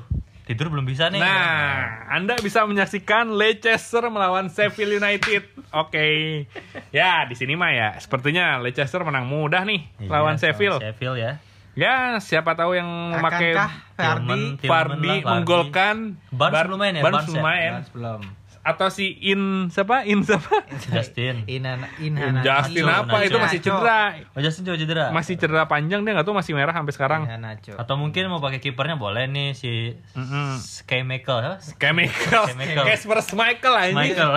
tidur 0.50 0.66
belum 0.66 0.82
bisa 0.82 1.06
nih. 1.08 1.22
Nah, 1.22 2.10
Anda 2.10 2.34
bisa 2.36 2.66
menyaksikan 2.66 3.30
Leicester 3.30 4.02
melawan 4.10 4.50
Sheffield 4.50 4.98
United. 4.98 5.46
Oke. 5.70 6.42
Ya, 6.90 7.22
di 7.22 7.38
sini 7.38 7.54
mah 7.54 7.70
ya, 7.70 7.88
sepertinya 7.96 8.58
Leicester 8.58 8.98
menang 9.00 9.30
mudah 9.30 9.62
nih 9.62 9.86
Iya, 9.96 10.10
lawan 10.10 10.34
Sheffield. 10.36 10.82
Sheffield 10.82 11.16
ya. 11.16 11.38
Ya, 11.78 12.18
siapa 12.18 12.58
tahu 12.58 12.74
yang 12.74 12.90
memakai 13.14 13.54
lah, 13.54 13.70
Fardi. 13.94 15.22
menggolkan 15.22 16.18
Barnes 16.28 16.50
Bar- 16.52 16.66
belum 16.66 16.80
main 16.82 16.94
ya? 16.98 17.02
Barnes 17.06 17.26
belum 17.30 17.38
ya? 17.38 17.42
main. 17.46 17.72
Belum. 17.94 18.20
Atau 18.60 18.92
si 18.92 19.16
In 19.24 19.72
siapa? 19.72 20.04
In 20.04 20.20
siapa? 20.20 20.68
Justin. 20.92 21.44
Inan 21.56 21.80
Inhana. 21.96 22.44
Justin 22.44 22.84
Nacho, 22.84 23.08
apa? 23.08 23.16
Itu 23.24 23.40
masih 23.40 23.58
cedera. 23.64 24.20
Oh 24.36 24.40
Justin 24.44 24.68
juga 24.68 24.76
cedera. 24.76 25.04
Masih 25.10 25.34
cedera 25.40 25.64
panjang 25.64 26.04
dia 26.04 26.12
nggak 26.12 26.28
tahu 26.28 26.36
masih 26.36 26.52
merah 26.52 26.76
sampai 26.76 26.92
sekarang. 26.92 27.20
Nacho. 27.40 27.72
Atau 27.80 27.96
mungkin 27.96 28.28
mau 28.28 28.36
pakai 28.38 28.60
kipernya 28.60 29.00
boleh 29.00 29.24
nih 29.26 29.56
si 29.56 29.96
Mm-mm. 30.12 30.60
Sky 30.60 31.00
Michael, 31.00 31.38
apa? 31.40 31.56
Chemical, 31.80 32.44
Chemical. 32.52 32.84
Casper 32.84 33.18
Michael 33.32 33.74
ini. 33.80 33.96
Michael. 33.96 34.32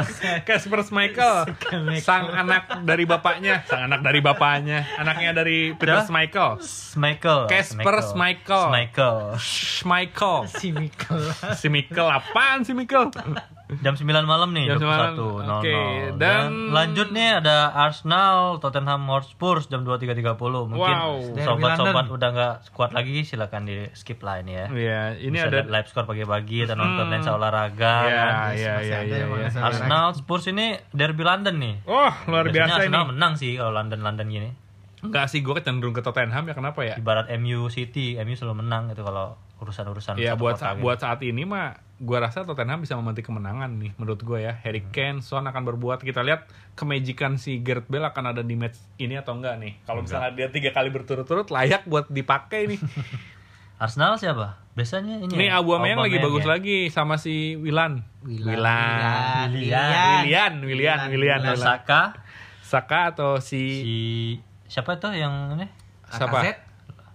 Casper 0.47 0.79
Michael, 0.97 1.35
sang 1.99 2.29
anak 2.29 2.85
dari 2.87 3.03
bapaknya, 3.03 3.65
sang 3.67 3.91
anak 3.91 4.05
dari 4.05 4.19
bapaknya, 4.21 4.87
anaknya 4.95 5.33
dari 5.33 5.73
Peter? 5.75 6.05
Michael. 6.07 6.61
Michael. 6.95 7.39
Casper 7.49 7.95
Schmeichel. 7.99 8.63
Michael. 8.69 9.17
Michael, 9.83 10.37
Si 10.47 10.69
Mikel. 10.71 11.21
si 11.57 11.67
Michael 11.67 12.07
apaan 12.07 12.63
si 12.63 12.71
Michael? 12.71 13.09
Jam 13.79 13.93
9 13.93 14.05
malam 14.23 14.51
nih, 14.51 14.67
Jam 14.67 14.77
21.00. 14.77 15.41
9, 15.41 15.49
oke. 15.55 15.77
Dan, 16.13 16.17
Dan- 16.19 16.51
lanjut 16.69 17.07
nih 17.09 17.39
ada 17.39 17.55
Arsenal, 17.71 18.59
Tottenham 18.59 19.01
Hotspur 19.07 19.57
jam 19.63 19.81
23.30. 19.81 20.35
Mungkin 20.67 20.95
Wow. 20.95 21.33
sobat-sobat 21.33 22.05
udah 22.07 22.29
nggak 22.29 22.53
kuat 22.69 22.91
lagi 22.91 23.21
silakan 23.21 23.63
di 23.63 23.87
skip 23.91 24.19
lah 24.19 24.37
ini 24.37 24.53
ya. 24.53 24.65
Iya, 24.67 25.01
ini 25.17 25.33
Bisa 25.33 25.47
ada 25.47 25.63
live 25.63 25.85
score 25.85 26.05
pagi-pagi 26.05 26.63
atau 26.63 26.75
nonton 26.75 27.07
lensa 27.07 27.31
olahraga 27.31 27.95
Iya, 28.03 28.13
kan. 28.13 28.33
iya, 28.51 28.73
iya, 28.79 28.97
iya, 29.01 29.17
iya. 29.23 29.47
Arsenal 29.55 30.13
Spurs 30.13 30.45
ini 30.45 30.75
derby 30.89 31.21
London 31.21 31.55
nih. 31.55 31.75
Oh, 31.85 32.11
luar 32.25 32.45
Biasanya 32.45 32.53
biasa 32.67 32.75
ini. 32.75 32.85
Arsenal 32.85 33.03
menang 33.07 33.33
sih 33.35 33.51
kalau 33.53 33.71
London-London 33.73 34.27
gini. 34.27 34.49
Enggak 34.99 35.27
sih, 35.27 35.39
gue 35.39 35.51
cenderung 35.57 35.91
ke 35.91 35.99
Tottenham 35.99 36.43
ya 36.43 36.53
kenapa 36.53 36.79
ya? 36.81 36.95
Ibarat 36.95 37.27
MU 37.33 37.67
City, 37.67 38.15
MU 38.17 38.33
selalu 38.33 38.61
menang 38.61 38.87
gitu 38.87 39.01
kalau 39.01 39.35
urusan-urusan 39.57 40.15
Ya 40.15 40.31
satu 40.31 40.41
buat 40.41 40.55
sa- 40.55 40.71
gitu. 40.71 40.81
buat 40.81 40.97
saat 40.97 41.19
ini 41.19 41.43
mah 41.43 41.75
gua 42.01 42.25
rasa 42.25 42.41
Tottenham 42.41 42.81
bisa 42.81 42.97
memetik 42.97 43.29
kemenangan 43.29 43.69
nih 43.77 43.93
menurut 44.01 44.21
gue 44.25 44.39
ya. 44.41 44.53
Harry 44.65 44.81
Kane, 44.89 45.21
Son 45.21 45.45
akan 45.45 45.63
berbuat. 45.73 46.01
Kita 46.01 46.25
lihat 46.25 46.49
kemajikan 46.73 47.37
si 47.37 47.61
Gareth 47.61 47.85
Bale 47.85 48.09
akan 48.09 48.33
ada 48.33 48.41
di 48.41 48.57
match 48.57 48.81
ini 48.97 49.13
atau 49.19 49.37
enggak 49.37 49.61
nih. 49.61 49.77
Kalau 49.85 50.01
misalnya 50.01 50.33
dia 50.33 50.47
tiga 50.49 50.73
kali 50.73 50.89
berturut-turut 50.89 51.47
layak 51.53 51.85
buat 51.85 52.09
dipakai 52.09 52.73
nih. 52.73 52.79
Arsenal 53.83 54.15
siapa? 54.15 54.63
Biasanya 54.73 55.21
ini. 55.21 55.33
Nih 55.33 55.49
ya, 55.51 55.59
Aubameyang 55.61 56.01
lagi 56.01 56.17
bagus 56.17 56.45
ya. 56.47 56.55
lagi 56.57 56.77
sama 56.89 57.19
si 57.21 57.59
Wilan. 57.59 58.01
Wilan. 58.25 59.51
Wilan. 59.53 60.53
Ada 60.63 61.09
Willian. 61.11 61.41
Saka, 61.59 62.17
Saka 62.63 62.99
atau 63.13 63.37
si 63.37 63.61
si 63.83 63.95
siapa 64.71 64.97
itu 64.97 65.13
yang 65.13 65.59
ini? 65.59 65.67
siapa? 66.09 66.41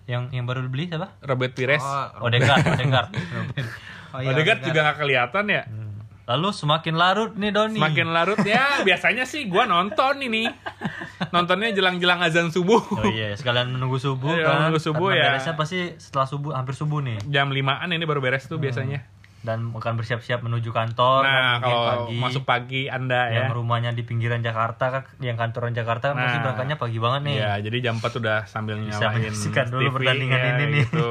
Yang 0.07 0.23
yang 0.33 0.45
baru 0.47 0.65
dibeli 0.65 0.87
siapa? 0.87 1.19
Robert 1.25 1.53
Pires. 1.57 1.83
Oh, 1.83 2.29
Odegaard, 2.29 2.65
Odegaard. 2.79 3.11
oh 4.11 4.21
iya, 4.21 4.31
Odegaard 4.31 4.61
juga 4.63 4.79
nggak 4.85 4.99
kelihatan 4.99 5.47
ya. 5.49 5.63
Lalu 6.29 6.49
semakin 6.53 6.95
larut 6.95 7.33
nih 7.35 7.51
Doni. 7.51 7.81
Semakin 7.81 8.09
larut 8.13 8.41
ya 8.45 8.65
biasanya 8.89 9.25
sih 9.25 9.49
gua 9.49 9.65
nonton 9.65 10.21
ini. 10.21 10.45
Nontonnya 11.33 11.73
jelang-jelang 11.73 12.21
azan 12.21 12.53
subuh. 12.53 12.85
Oh 12.95 13.09
iya, 13.09 13.33
sekalian 13.33 13.73
menunggu 13.73 13.97
subuh 13.97 14.37
Iya, 14.37 14.45
kan. 14.45 14.55
menunggu 14.61 14.79
subuh 14.79 15.09
Karena 15.11 15.19
ya. 15.19 15.29
Beresnya 15.35 15.55
pasti 15.57 15.79
setelah 15.97 16.29
subuh, 16.29 16.53
hampir 16.53 16.77
subuh 16.77 17.01
nih. 17.01 17.17
Jam 17.27 17.49
5-an 17.49 17.89
ini 17.91 18.05
baru 18.05 18.21
beres 18.21 18.45
tuh 18.45 18.61
biasanya. 18.61 19.09
Dan 19.49 19.73
akan 19.73 19.95
bersiap-siap 19.97 20.41
menuju 20.41 20.69
kantor. 20.69 21.25
Nah, 21.25 21.57
kalau 21.57 22.13
masuk 22.13 22.45
pagi 22.45 22.85
Anda 22.87 23.27
ya. 23.27 23.35
yang 23.41 23.51
rumahnya 23.51 23.91
di 23.91 24.03
pinggiran 24.03 24.39
Jakarta 24.39 24.85
kan, 24.91 25.03
yang 25.19 25.35
kantoran 25.35 25.73
Jakarta 25.73 26.13
kan 26.13 26.21
pasti 26.21 26.37
Nah. 26.37 26.45
berangkatnya 26.45 26.77
pagi 26.77 26.99
banget 26.99 27.21
nih. 27.25 27.37
Iya, 27.39 27.53
jadi 27.63 27.77
jam 27.83 27.95
4 27.97 28.13
udah 28.15 28.39
sambil 28.45 28.77
Bisa 28.79 29.01
nyalain 29.01 29.17
menyaksikan 29.19 29.67
dulu 29.67 29.83
TV, 29.83 29.95
pertandingan 29.97 30.37
ya, 30.39 30.51
ini 30.51 30.65
nih. 30.67 30.81
gitu. 30.85 31.09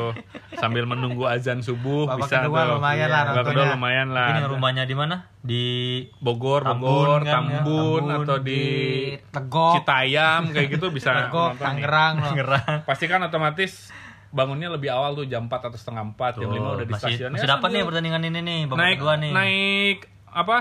Sambil 0.55 0.83
menunggu 0.85 1.25
azan 1.25 1.59
subuh 1.59 2.05
Babak 2.05 2.17
bisa 2.23 2.35
kedua 2.39 2.61
tuh. 2.63 2.71
lumayan 2.75 2.97
Iya, 2.99 3.07
lah 3.09 3.21
Babak 3.23 3.33
kedua 3.43 3.53
nontonnya. 3.55 3.73
lumayan 3.73 4.07
lah. 4.11 4.27
Ini 4.29 4.41
rumahnya 4.47 4.83
di 4.83 4.95
mana? 4.95 5.15
Di 5.39 5.65
Bogor, 6.19 6.61
Tambun 6.61 6.83
Bogor, 6.83 7.19
kan, 7.19 7.25
ya. 7.25 7.33
Tambun, 7.33 8.01
Tambun, 8.03 8.21
atau 8.21 8.37
di, 8.37 8.51
di 8.51 8.63
Tegok, 9.27 9.73
Citayam 9.75 10.41
kayak 10.47 10.67
gitu 10.69 10.85
bisa 10.89 11.09
Tegok. 11.23 11.57
Tangerang. 11.57 12.13
Tangerang. 12.21 12.77
Pasti 12.83 13.05
kan 13.05 13.17
otomatis 13.21 13.89
bangunnya 14.31 14.69
lebih 14.71 14.89
awal 14.91 15.15
tuh 15.15 15.25
jam 15.25 15.47
4 15.47 15.69
atau 15.71 15.79
setengah 15.79 16.03
4, 16.15 16.41
jam 16.43 16.49
5 16.51 16.57
udah 16.57 16.85
di 16.85 16.93
masih, 16.93 17.13
stasiun. 17.15 17.29
masih 17.33 17.47
Ya, 17.47 17.53
dapat 17.57 17.69
nih 17.73 17.83
pertandingan 17.87 18.21
ini 18.27 18.39
nih, 18.43 18.59
babak 18.67 18.77
naik 18.79 18.97
kedua 18.99 19.13
nih. 19.17 19.31
naik 19.31 19.97
apa? 20.27 20.57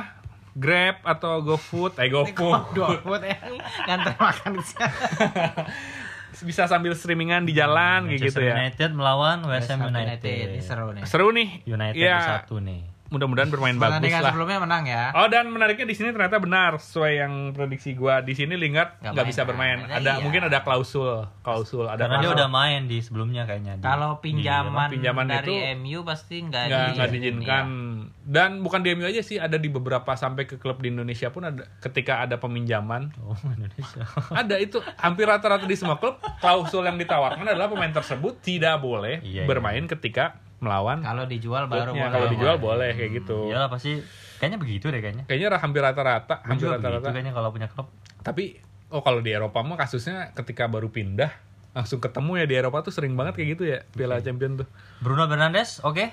Grab 0.56 0.96
atau 1.04 1.44
GoFood, 1.44 2.00
eh 2.00 2.08
GoFood. 2.08 3.04
Foot 3.04 3.22
ya. 3.22 3.36
Nganter 3.84 4.14
makan 4.16 4.50
di 4.56 4.64
sana. 4.64 4.88
bisa 6.48 6.68
sambil 6.68 6.92
streamingan 6.92 7.48
di 7.48 7.56
jalan 7.56 8.12
kayak 8.12 8.20
gitu 8.20 8.40
Manchester 8.40 8.42
ya. 8.44 8.54
United 8.60 8.90
melawan 8.92 9.38
West 9.48 9.72
Ham 9.72 9.80
Ham 9.84 9.92
United. 9.92 10.46
Ini 10.52 10.60
seru 10.60 10.92
nih. 10.92 11.02
Seru 11.08 11.28
nih. 11.32 11.48
United 11.64 11.96
ya, 11.96 12.44
satu 12.44 12.60
nih. 12.60 12.95
Mudah-mudahan 13.08 13.46
bermain 13.48 13.74
bagus 13.74 13.96
Pertandingan 13.96 14.18
lah. 14.18 14.30
sebelumnya 14.30 14.58
menang 14.58 14.84
ya. 14.84 15.04
Oh 15.12 15.26
dan 15.26 15.46
menariknya 15.46 15.84
di 15.84 15.94
sini 15.94 16.10
ternyata 16.10 16.36
benar 16.36 16.76
sesuai 16.76 17.12
yang 17.16 17.32
prediksi 17.50 17.92
gua 17.92 18.18
di 18.18 18.32
sini 18.32 18.54
Lingard 18.54 18.98
Nggak 19.00 19.26
bisa 19.26 19.40
kan? 19.40 19.48
bermain. 19.48 19.78
Nah, 19.80 19.96
Ada 19.96 20.10
iya. 20.12 20.22
mungkin 20.22 20.42
ada 20.42 20.58
klausul, 20.60 21.22
klausul 21.40 21.84
ada 21.84 21.96
Karena 22.00 22.18
dia 22.18 22.26
klausul. 22.26 22.36
udah 22.36 22.48
main 22.48 22.80
di 22.84 22.98
sebelumnya 22.98 23.42
kayaknya. 23.44 23.74
di- 23.74 23.84
Kalau 23.84 24.18
pinjaman, 24.18 24.88
Iya, 24.88 24.92
pinjaman 24.92 25.26
dari 25.28 25.46
itu 25.46 25.54
MU 25.76 25.98
pasti 26.02 26.36
nggak 26.40 26.64
diizinkan 27.06 27.64
ya. 27.64 28.06
dan 28.24 28.50
bukan 28.58 28.80
di 28.80 28.92
MU 28.92 29.04
aja 29.04 29.20
sih 29.20 29.36
ada 29.36 29.54
di 29.54 29.68
beberapa 29.68 30.12
sampai 30.12 30.44
ke 30.44 30.56
klub 30.56 30.78
di 30.78 30.88
Indonesia 30.88 31.28
pun 31.28 31.44
ada 31.44 31.62
ketika 31.78 32.20
ada 32.20 32.36
peminjaman 32.36 33.14
Oh, 33.18 33.38
Indonesia. 33.56 34.02
ada 34.30 34.56
itu 34.56 34.76
hampir 34.96 35.24
rata-rata 35.24 35.62
di 35.62 35.74
semua 35.74 35.96
klub 35.96 36.18
klausul 36.36 36.82
yang 36.82 36.96
ditawarkan 36.96 37.42
adalah 37.44 37.66
pemain 37.66 37.92
tersebut 37.92 38.38
tidak 38.40 38.78
boleh 38.78 39.18
Iya, 39.18 39.42
iya. 39.42 39.44
bermain 39.44 39.86
ketika 39.86 40.42
melawan 40.66 40.98
Kalau 41.00 41.24
dijual 41.24 41.70
baru 41.70 41.94
klubnya. 41.94 42.02
boleh. 42.02 42.12
kalau 42.12 42.26
dijual 42.34 42.56
boleh 42.58 42.90
kayak 42.92 43.10
gitu 43.22 43.38
Iyalah 43.46 43.70
pasti 43.70 44.02
kayaknya 44.36 44.58
begitu 44.58 44.86
deh 44.90 44.98
kayaknya. 44.98 45.24
kayaknya 45.24 45.56
hampir 45.56 45.80
rata-rata 45.80 46.42
hampir 46.42 46.66
rata-rata 46.66 47.08
kayaknya 47.08 47.32
kalau 47.32 47.54
punya 47.54 47.70
klub. 47.70 47.86
tapi 48.20 48.58
oh 48.90 49.00
kalau 49.00 49.22
di 49.22 49.30
Eropa 49.30 49.62
mah 49.62 49.78
kasusnya 49.78 50.34
ketika 50.34 50.66
baru 50.66 50.90
pindah 50.90 51.30
langsung 51.76 52.00
ketemu 52.00 52.40
ya 52.40 52.44
di 52.48 52.54
Eropa 52.56 52.80
tuh 52.80 52.90
sering 52.90 53.12
banget 53.14 53.36
kayak 53.36 53.48
gitu 53.54 53.62
ya 53.68 53.78
Piala 53.92 54.18
Champion 54.18 54.64
tuh 54.64 54.68
Bruno 54.98 55.28
Fernandes, 55.28 55.84
oke. 55.84 56.08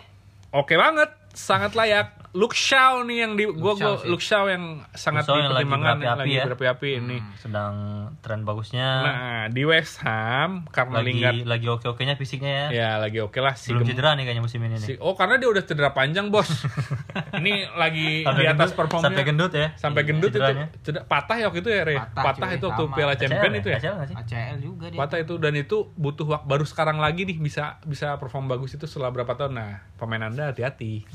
oke 0.51 0.73
banget 0.75 1.09
sangat 1.33 1.73
layak 1.73 2.13
Luke 2.31 2.53
Shaw 2.55 3.01
nih 3.03 3.17
yang 3.19 3.33
di 3.33 3.45
gua 3.45 3.73
gua. 3.73 3.93
Luke 4.03 4.17
Shaw 4.19 4.45
yang 4.47 4.81
sangat 4.91 5.21
Shaw 5.23 5.37
yang 5.39 5.49
lagi 5.51 5.65
berapi-api 5.65 6.05
lagi 6.15 6.33
ya. 6.33 6.43
berapi-api 6.43 6.89
ini 6.99 7.17
Sedang 7.35 7.73
tren 8.19 8.41
bagusnya. 8.41 8.87
nah 8.99 9.17
di 9.47 9.61
West 9.63 10.01
Ham 10.01 10.65
karena 10.67 10.97
lagi 10.99 11.09
Lingard 11.11 11.37
lagi 11.43 11.67
oke-okenya 11.67 12.13
fisiknya 12.15 12.49
ya. 12.49 12.67
ya 12.71 12.89
lagi 12.97 13.17
oke 13.19 13.37
lah 13.37 13.53
si 13.53 13.69
Belum 13.69 13.85
cedera 13.85 14.13
nih 14.13 14.25
kayaknya 14.25 14.41
musim 14.41 14.61
ini 14.61 14.75
nih. 14.75 14.87
si- 14.87 14.97
oh 14.99 15.13
karena 15.13 15.37
dia 15.37 15.45
udah 15.47 15.61
cedera 15.61 15.89
panjang 15.91 16.27
bos 16.27 16.49
ini 17.37 17.69
lagi 17.71 18.21
Sampai 18.23 18.33
di 18.35 18.47
atas 18.47 18.57
gendut- 18.63 18.77
performnya 18.77 19.05
sampai 19.07 19.23
gendut 19.23 19.51
ya. 19.51 19.67
sampai 19.75 20.01
gendut 20.03 20.31
itu 20.31 20.41
cedera, 20.83 21.01
patah 21.03 21.35
ya 21.35 21.45
waktu 21.47 21.59
itu 21.59 21.69
ya 21.71 21.81
Re 21.83 21.95
Patah, 21.95 22.23
patah, 22.23 22.47
cuy, 22.47 22.57
itu 22.57 22.65
waktu 22.67 22.83
sama. 22.83 22.95
Piala 22.95 23.13
Champion 23.15 23.41
ACL 23.47 23.59
itu 23.59 23.69
ya 23.69 23.77
ACL? 23.79 23.95
ACL 24.15 24.55
juga 24.59 24.85
dia. 24.87 24.97
patah 24.97 25.17
itu 25.19 25.33
dan 25.37 25.53
itu 25.53 25.77
butuh 25.93 26.25
waktu 26.27 26.45
baru 26.45 26.65
sekarang 26.65 26.97
lagi 26.97 27.21
nih 27.23 27.37
bisa 27.37 27.77
bisa 27.83 28.17
perform 28.17 28.45
bagus 28.47 28.73
itu 28.73 28.85
setelah 28.85 29.09
berapa 29.11 29.33
tahun 29.35 29.53
nah 29.53 29.69
pemain 29.95 30.23
anda 30.23 30.49
hati-hati 30.49 31.05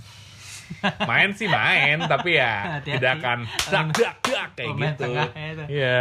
main 1.02 1.30
sih 1.32 1.46
main 1.46 1.98
tapi 2.04 2.34
ya 2.34 2.78
Hati-hati. 2.78 2.90
tidak 2.94 3.12
akan 3.18 3.38
dak 3.44 3.86
dak 3.92 4.16
dak 4.22 4.48
kayak 4.54 4.68
Pemain 4.70 4.90
gitu 4.90 5.04
itu. 5.06 5.64
iya 5.70 5.98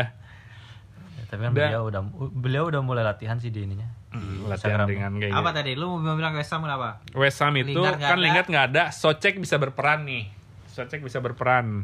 Ya, 1.18 1.24
tapi 1.28 1.42
kan 1.42 1.52
Udah. 1.52 1.68
beliau 1.68 1.82
udah 1.86 2.02
beliau 2.32 2.64
udah 2.68 2.82
mulai 2.82 3.02
latihan 3.02 3.36
sih 3.36 3.50
di 3.50 3.60
ininya. 3.62 3.90
Hmm, 4.08 4.48
latihan 4.48 4.84
ringan 4.84 5.18
kayak 5.18 5.34
Apa 5.34 5.50
gitu. 5.50 5.58
tadi? 5.58 5.72
Lu 5.74 5.98
mau 5.98 6.14
bilang 6.14 6.32
West 6.32 6.50
Ham 6.50 6.62
kenapa? 6.62 7.04
West 7.12 7.40
Ham 7.40 7.52
itu 7.58 7.74
Lingard 7.74 8.00
kan. 8.00 8.16
Lingard 8.16 8.48
nggak 8.48 8.66
ada 8.70 8.84
Socek 8.90 9.36
bisa 9.36 9.56
berperan 9.56 10.04
nih 10.04 10.32
Socek 10.68 11.02
bisa 11.02 11.18
berperan 11.18 11.84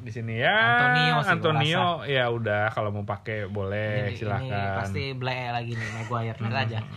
di 0.00 0.10
sini 0.10 0.34
ya 0.36 0.54
Antonio 0.54 1.14
sih 1.18 1.30
Antonio 1.30 1.84
ya 2.04 2.24
udah 2.26 2.68
kalau 2.68 2.90
mau 2.90 3.04
pakai 3.04 3.44
boleh 3.46 3.88
Ini- 4.02 4.06
Ini 4.06 4.16
silahkan 4.16 4.68
pasti 4.78 5.12
blek 5.12 5.48
lagi 5.50 5.72
nih 5.72 5.88
Maguire 5.94 6.38
lihat 6.38 6.56
aja. 6.62 6.78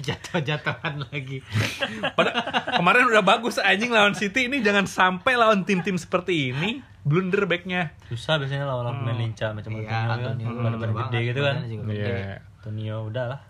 Jatuh-jatuhan 0.00 0.94
lagi. 1.04 1.44
Pada 2.16 2.30
kemarin 2.72 3.04
udah 3.06 3.20
bagus 3.20 3.58
anjing 3.58 3.90
lawan 3.90 4.12
City 4.12 4.48
ini 4.48 4.58
jangan 4.58 4.84
sampai 4.84 5.36
lawan 5.36 5.62
tim-tim 5.62 5.94
seperti 5.94 6.50
ini 6.50 6.80
blunder 7.00 7.44
backnya. 7.44 7.92
Susah 8.06 8.36
biasanya 8.36 8.64
lawan 8.64 8.96
pemain 8.96 9.16
lincah 9.18 9.52
macam 9.52 9.72
Iya, 9.74 9.84
Antonio, 9.84 10.08
Antonio 10.10 10.46
kan. 10.46 10.56
Bener-bener 10.58 10.92
banget, 10.94 11.10
gede 11.10 11.20
gitu 11.26 11.40
kan. 11.42 11.54
gede. 11.60 11.92
Iya. 11.92 12.36
Antonio 12.56 12.96
udah 13.06 13.24
lah. 13.26 13.40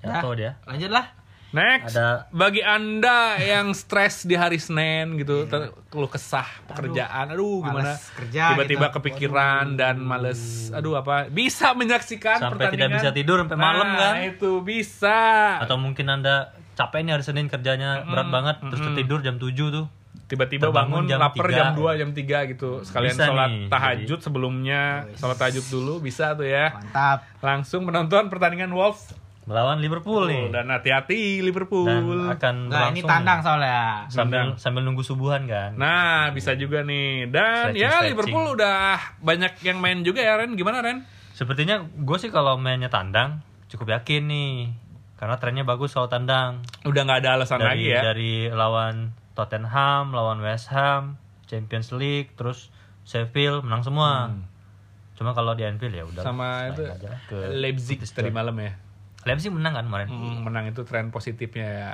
Dah, 0.00 0.18
Jatuh 0.18 0.32
dia. 0.34 0.50
Lanjut 0.64 0.90
lah. 0.90 1.06
Next, 1.50 1.92
Ada- 1.92 2.30
bagi 2.30 2.62
anda 2.62 3.34
yang 3.36 3.74
stres 3.74 4.22
di 4.22 4.32
hari 4.32 4.54
Senin 4.56 5.18
gitu, 5.18 5.44
ter- 5.44 5.74
keluh 5.86 6.06
kesah 6.06 6.46
pekerjaan, 6.64 7.26
aduh, 7.28 7.58
gimana? 7.60 7.90
males 7.90 8.06
kerja 8.14 8.54
Tiba-tiba 8.54 8.86
gitu. 8.86 8.96
kepikiran 8.96 9.74
dan 9.74 9.98
males, 9.98 10.70
aduh 10.70 10.94
apa? 10.96 11.26
Bisa 11.26 11.74
menyaksikan 11.74 12.38
Sampai 12.38 12.70
pertandingan. 12.70 12.86
tidak 12.86 12.96
bisa 12.96 13.10
tidur 13.12 13.36
sampai 13.40 13.58
malam 13.58 13.82
Nah, 13.84 13.98
kan. 13.98 14.14
itu 14.24 14.62
bisa. 14.62 15.18
Atau 15.58 15.74
mungkin 15.74 16.06
Anda 16.08 16.54
capek 16.72 17.02
nih 17.02 17.12
hari 17.12 17.24
Senin 17.24 17.46
kerjanya 17.46 18.02
berat 18.04 18.28
banget 18.28 18.56
terus 18.62 18.80
tertidur 18.80 19.18
jam 19.20 19.34
7 19.36 19.50
tuh. 19.70 19.86
tiba-tiba 20.26 20.70
bangun 20.70 21.04
jam 21.04 21.18
lapar 21.18 21.42
3. 21.44 21.50
jam 21.52 21.68
2 21.74 21.90
jam 21.96 22.10
3 22.12 22.22
gitu 22.46 22.80
sekalian 22.80 23.10
Bisa 23.10 23.26
sholat 23.26 23.50
nih, 23.50 23.66
tahajud 23.66 24.18
sebelumnya 24.20 24.82
sholat 25.12 25.34
tahajud 25.36 25.66
dulu 25.66 25.98
bisa 25.98 26.32
tuh 26.32 26.46
ya 26.46 26.70
Mantap. 26.70 27.26
langsung 27.40 27.82
menonton 27.82 28.30
pertandingan 28.30 28.70
Wolves 28.70 29.10
Melawan 29.50 29.82
Liverpool 29.82 30.30
nih. 30.30 30.46
dan 30.48 30.70
hati-hati 30.70 31.42
Liverpool 31.42 31.82
Dan 31.84 32.06
akan 32.30 32.54
Enggak, 32.70 32.94
ini 32.94 33.02
tandang 33.02 33.42
soalnya. 33.42 34.06
sambil 34.06 34.54
sambil 34.54 34.86
nunggu 34.86 35.02
subuhan 35.02 35.42
kan. 35.44 35.74
nah 35.74 36.30
bisa 36.30 36.54
juga 36.54 36.86
nih 36.86 37.26
dan 37.26 37.74
Stretching, 37.74 37.82
ya 37.82 37.90
stretching. 37.90 38.08
Liverpool 38.14 38.44
udah 38.54 38.78
banyak 39.18 39.52
yang 39.60 39.82
main 39.82 40.00
juga 40.00 40.22
ya 40.22 40.38
Ren 40.38 40.54
gimana 40.54 40.78
Ren 40.78 41.02
Sepertinya 41.30 41.82
gue 41.82 42.16
sih 42.16 42.28
kalau 42.28 42.54
mainnya 42.54 42.86
tandang 42.86 43.42
cukup 43.66 43.90
yakin 43.92 44.22
nih. 44.24 44.54
Karena 45.16 45.36
trennya 45.36 45.64
bagus 45.64 45.92
kalau 45.92 46.06
tandang. 46.06 46.62
udah 46.82 47.00
nggak 47.00 47.20
ada 47.20 47.30
alasan 47.34 47.58
Dari 47.58 47.66
lagi 47.66 47.86
ya 47.88 48.00
dari 48.02 48.32
lawan 48.46 49.12
Tottenham, 49.32 50.12
lawan 50.12 50.38
West 50.38 50.68
Ham, 50.68 51.16
Champions 51.44 51.90
League, 51.90 52.32
terus 52.34 52.68
Sheffield 53.02 53.64
menang 53.64 53.80
semua. 53.80 54.32
Cuma 55.12 55.32
kalau 55.32 55.52
di 55.52 55.64
Anfield 55.64 55.92
ya 55.92 56.04
udah. 56.04 56.20
Hmm. 56.20 56.28
sama 56.28 56.48
itu 56.68 56.82
aja 56.84 57.18
ke 57.24 57.36
Leipzig 57.52 58.00
tadi 58.00 58.28
malam 58.28 58.54
ya 58.54 58.72
Leipzig 59.22 59.52
menang 59.52 59.76
kan 59.76 59.84
kemarin. 59.84 60.08
Hmm, 60.08 60.42
menang 60.42 60.64
itu 60.66 60.80
tren 60.82 61.10
positifnya 61.10 61.66
ya 61.66 61.90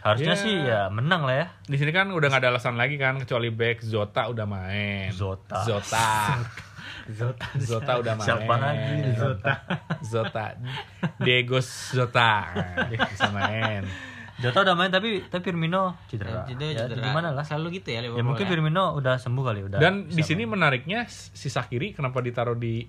Harusnya 0.00 0.32
Ya. 0.32 0.38
sih 0.38 0.54
ya 0.54 0.80
menang 0.86 1.26
lah 1.26 1.34
ya. 1.34 1.46
Di 1.66 1.76
sini 1.76 1.90
kan 1.90 2.14
udah 2.14 2.30
nggak 2.30 2.42
ada 2.46 2.50
alasan 2.54 2.78
lagi 2.78 2.94
kan 2.94 3.18
kecuali 3.18 3.50
back 3.50 3.82
Zota 3.82 4.30
udah 4.30 4.46
main. 4.46 5.10
Zota. 5.10 5.66
Zota. 5.66 6.06
Zota. 7.18 7.46
Zota 7.58 7.92
udah 7.98 8.14
main. 8.14 8.26
Siapa 8.26 8.54
lagi? 8.54 8.94
Zota. 9.18 9.52
Zota. 10.00 10.44
Diego 11.18 11.58
Zota. 11.58 12.30
Dia 12.86 12.98
bisa 13.02 13.34
main. 13.34 13.82
Jota 14.36 14.62
udah 14.62 14.74
main 14.78 14.92
tapi 14.92 15.26
tapi 15.26 15.42
Firmino 15.42 15.96
cedera. 16.06 16.46
Jadi 16.46 16.76
ya, 16.76 16.86
cedera. 16.86 17.02
gimana 17.02 17.34
lah? 17.34 17.42
Selalu 17.42 17.80
gitu 17.80 17.88
ya 17.90 18.04
Ya 18.04 18.22
mungkin 18.22 18.46
ya. 18.46 18.50
Firmino 18.52 18.94
udah 18.94 19.18
sembuh 19.18 19.42
kali 19.42 19.60
udah. 19.66 19.78
Dan 19.80 20.06
di 20.06 20.22
sini 20.22 20.46
menariknya 20.46 21.08
si 21.10 21.50
Sakiri 21.50 21.96
kenapa 21.96 22.22
ditaruh 22.22 22.54
di 22.54 22.84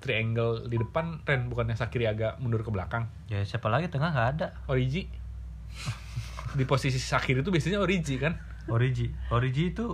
triangle 0.00 0.66
di 0.66 0.76
depan 0.76 1.20
Ren 1.22 1.46
bukannya 1.46 1.76
Sakiri 1.76 2.04
agak 2.04 2.40
mundur 2.40 2.60
ke 2.60 2.68
belakang. 2.68 3.06
Ya 3.28 3.44
siapa 3.44 3.68
lagi 3.68 3.86
tengah 3.86 4.10
nggak 4.10 4.28
ada. 4.34 4.46
Origi. 4.66 5.06
di 6.58 6.64
posisi 6.64 6.98
Sakiri 6.98 7.40
itu 7.40 7.48
biasanya 7.48 7.78
Origi 7.78 8.16
kan? 8.16 8.34
Origi. 8.66 9.12
Origi 9.30 9.70
itu 9.70 9.86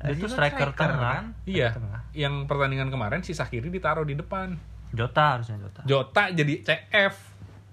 dia 0.00 0.16
kan 0.16 0.32
striker 0.32 0.72
striker, 0.72 0.88
tengah. 0.88 1.12
kan? 1.12 1.24
Iya. 1.44 1.76
Tengah. 1.76 2.00
Yang 2.16 2.34
pertandingan 2.48 2.88
kemarin 2.88 3.20
si 3.20 3.36
Sakiri 3.36 3.68
ditaruh 3.68 4.06
di 4.06 4.16
depan. 4.16 4.56
Jota 4.90 5.36
harusnya 5.36 5.60
Jota. 5.60 5.80
Jota 5.84 6.22
jadi 6.32 6.54
CF. 6.64 7.14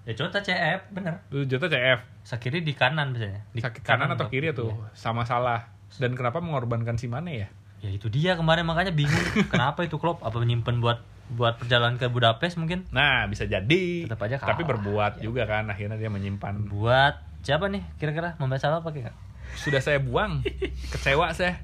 Ya 0.04 0.12
Jota 0.14 0.38
CF 0.40 0.80
bener. 0.92 1.24
Tuh, 1.28 1.48
Jota 1.48 1.66
CF. 1.66 2.04
Sakiri 2.22 2.60
di 2.60 2.76
kanan 2.76 3.16
biasanya. 3.16 3.48
Di 3.48 3.64
Sakit 3.64 3.80
kanan 3.80 4.12
atau 4.12 4.28
kiri 4.28 4.52
tuh 4.52 4.68
Iya. 4.68 4.92
sama 4.92 5.24
salah. 5.24 5.72
Dan 5.96 6.12
kenapa 6.12 6.44
mengorbankan 6.44 7.00
si 7.00 7.08
Mane 7.08 7.32
ya? 7.32 7.48
Ya 7.80 7.90
itu 7.90 8.12
dia 8.12 8.36
kemarin 8.36 8.68
makanya 8.68 8.92
bingung 8.92 9.16
kenapa 9.52 9.86
itu 9.86 9.96
klub 9.96 10.20
apa 10.20 10.36
menyimpan 10.36 10.82
buat 10.84 10.98
buat 11.32 11.60
perjalanan 11.60 12.00
ke 12.00 12.08
Budapest 12.08 12.56
mungkin 12.56 12.88
Nah, 12.88 13.28
bisa 13.28 13.44
jadi. 13.44 14.08
Tetap 14.08 14.20
aja 14.24 14.36
kalah. 14.40 14.56
Tapi 14.56 14.62
berbuat 14.64 15.20
juga 15.20 15.44
kan 15.44 15.68
akhirnya 15.68 16.00
dia 16.00 16.08
menyimpan. 16.08 16.68
buat 16.72 17.20
siapa 17.44 17.70
nih 17.70 17.84
kira-kira 18.00 18.34
membaca 18.40 18.60
salah 18.60 18.80
pakai 18.80 19.08
nggak? 19.08 19.16
Sudah 19.56 19.80
saya 19.80 20.00
buang. 20.00 20.44
Kecewa 20.92 21.32
saya. 21.32 21.60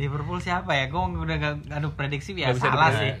Liverpool 0.00 0.40
siapa 0.40 0.72
ya? 0.74 0.88
Gue 0.88 1.00
udah 1.20 1.36
gak 1.36 1.54
adu 1.70 1.92
prediksi 1.94 2.34
ya 2.34 2.52
salah 2.56 2.90
sih. 2.96 3.12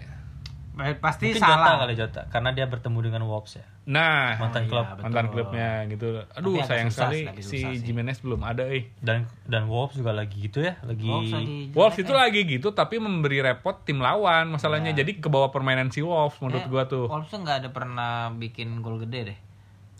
Pasti 0.72 1.34
Mungkin 1.34 1.42
Jota 1.44 1.50
salah. 1.60 1.76
kali 1.82 1.94
Jota 1.98 2.20
karena 2.30 2.50
dia 2.50 2.64
bertemu 2.64 2.98
dengan 3.04 3.22
Wolves 3.26 3.58
ya. 3.58 3.66
Nah, 3.90 4.38
Mantan 4.38 4.64
iya, 4.64 4.70
klub 4.70 4.86
betul. 4.86 5.02
mantan 5.02 5.26
klubnya 5.28 5.68
gitu. 5.90 6.08
Aduh, 6.32 6.56
agak 6.56 6.66
sayang 6.70 6.88
susah, 6.88 7.10
sekali 7.10 7.20
si 7.42 7.58
sih. 7.60 7.82
Jimenez 7.82 8.22
belum 8.22 8.40
ada 8.40 8.64
eh. 8.64 8.88
dan 9.02 9.26
dan 9.44 9.66
Wolves 9.66 9.98
juga 9.98 10.14
lagi 10.14 10.40
gitu 10.40 10.62
ya, 10.62 10.78
lagi 10.80 11.04
Wolves 11.04 11.34
lagi 11.34 11.58
Wolves 11.74 11.98
itu 11.98 12.12
eh. 12.14 12.16
lagi 12.16 12.40
gitu 12.46 12.68
tapi 12.70 12.96
memberi 12.96 13.42
repot 13.42 13.82
tim 13.82 13.98
lawan 13.98 14.48
masalahnya. 14.48 14.94
Iya. 14.94 15.02
Jadi 15.04 15.18
ke 15.18 15.28
bawah 15.28 15.50
permainan 15.50 15.90
si 15.90 16.00
Wolves 16.00 16.38
menurut 16.38 16.64
Eh, 16.64 16.70
gua 16.70 16.82
tuh. 16.86 17.10
Wolves 17.10 17.28
tuh 17.28 17.42
nggak 17.42 17.66
ada 17.66 17.68
pernah 17.74 18.30
bikin 18.32 18.80
gol 18.80 19.02
gede 19.02 19.34
deh. 19.34 19.38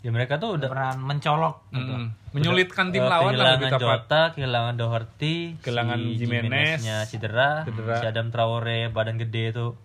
ya 0.01 0.09
mereka 0.09 0.41
tuh 0.41 0.57
Udah 0.57 0.65
udah 0.65 0.69
pernah 0.73 0.91
mencolok 0.97 1.55
gitu. 1.77 1.93
Mm, 1.93 2.07
menyulitkan 2.33 2.89
tim 2.89 3.05
eh, 3.05 3.11
lawan 3.11 3.37
lah 3.37 3.53
lebih 3.53 3.69
kehilangan 3.69 3.77
tepat. 3.77 4.01
Jota, 4.01 4.21
kehilangan 4.33 4.73
Doherty, 4.73 5.35
Kehilangan 5.61 5.97
si 5.99 6.09
Jimenez, 6.17 6.41
Jimeneznya 6.81 6.97
cedera, 7.05 7.49
cedera. 7.69 7.95
si 8.01 8.05
Adam 8.09 8.27
Traore 8.33 8.89
badan 8.89 9.21
gede 9.21 9.53
itu 9.53 9.77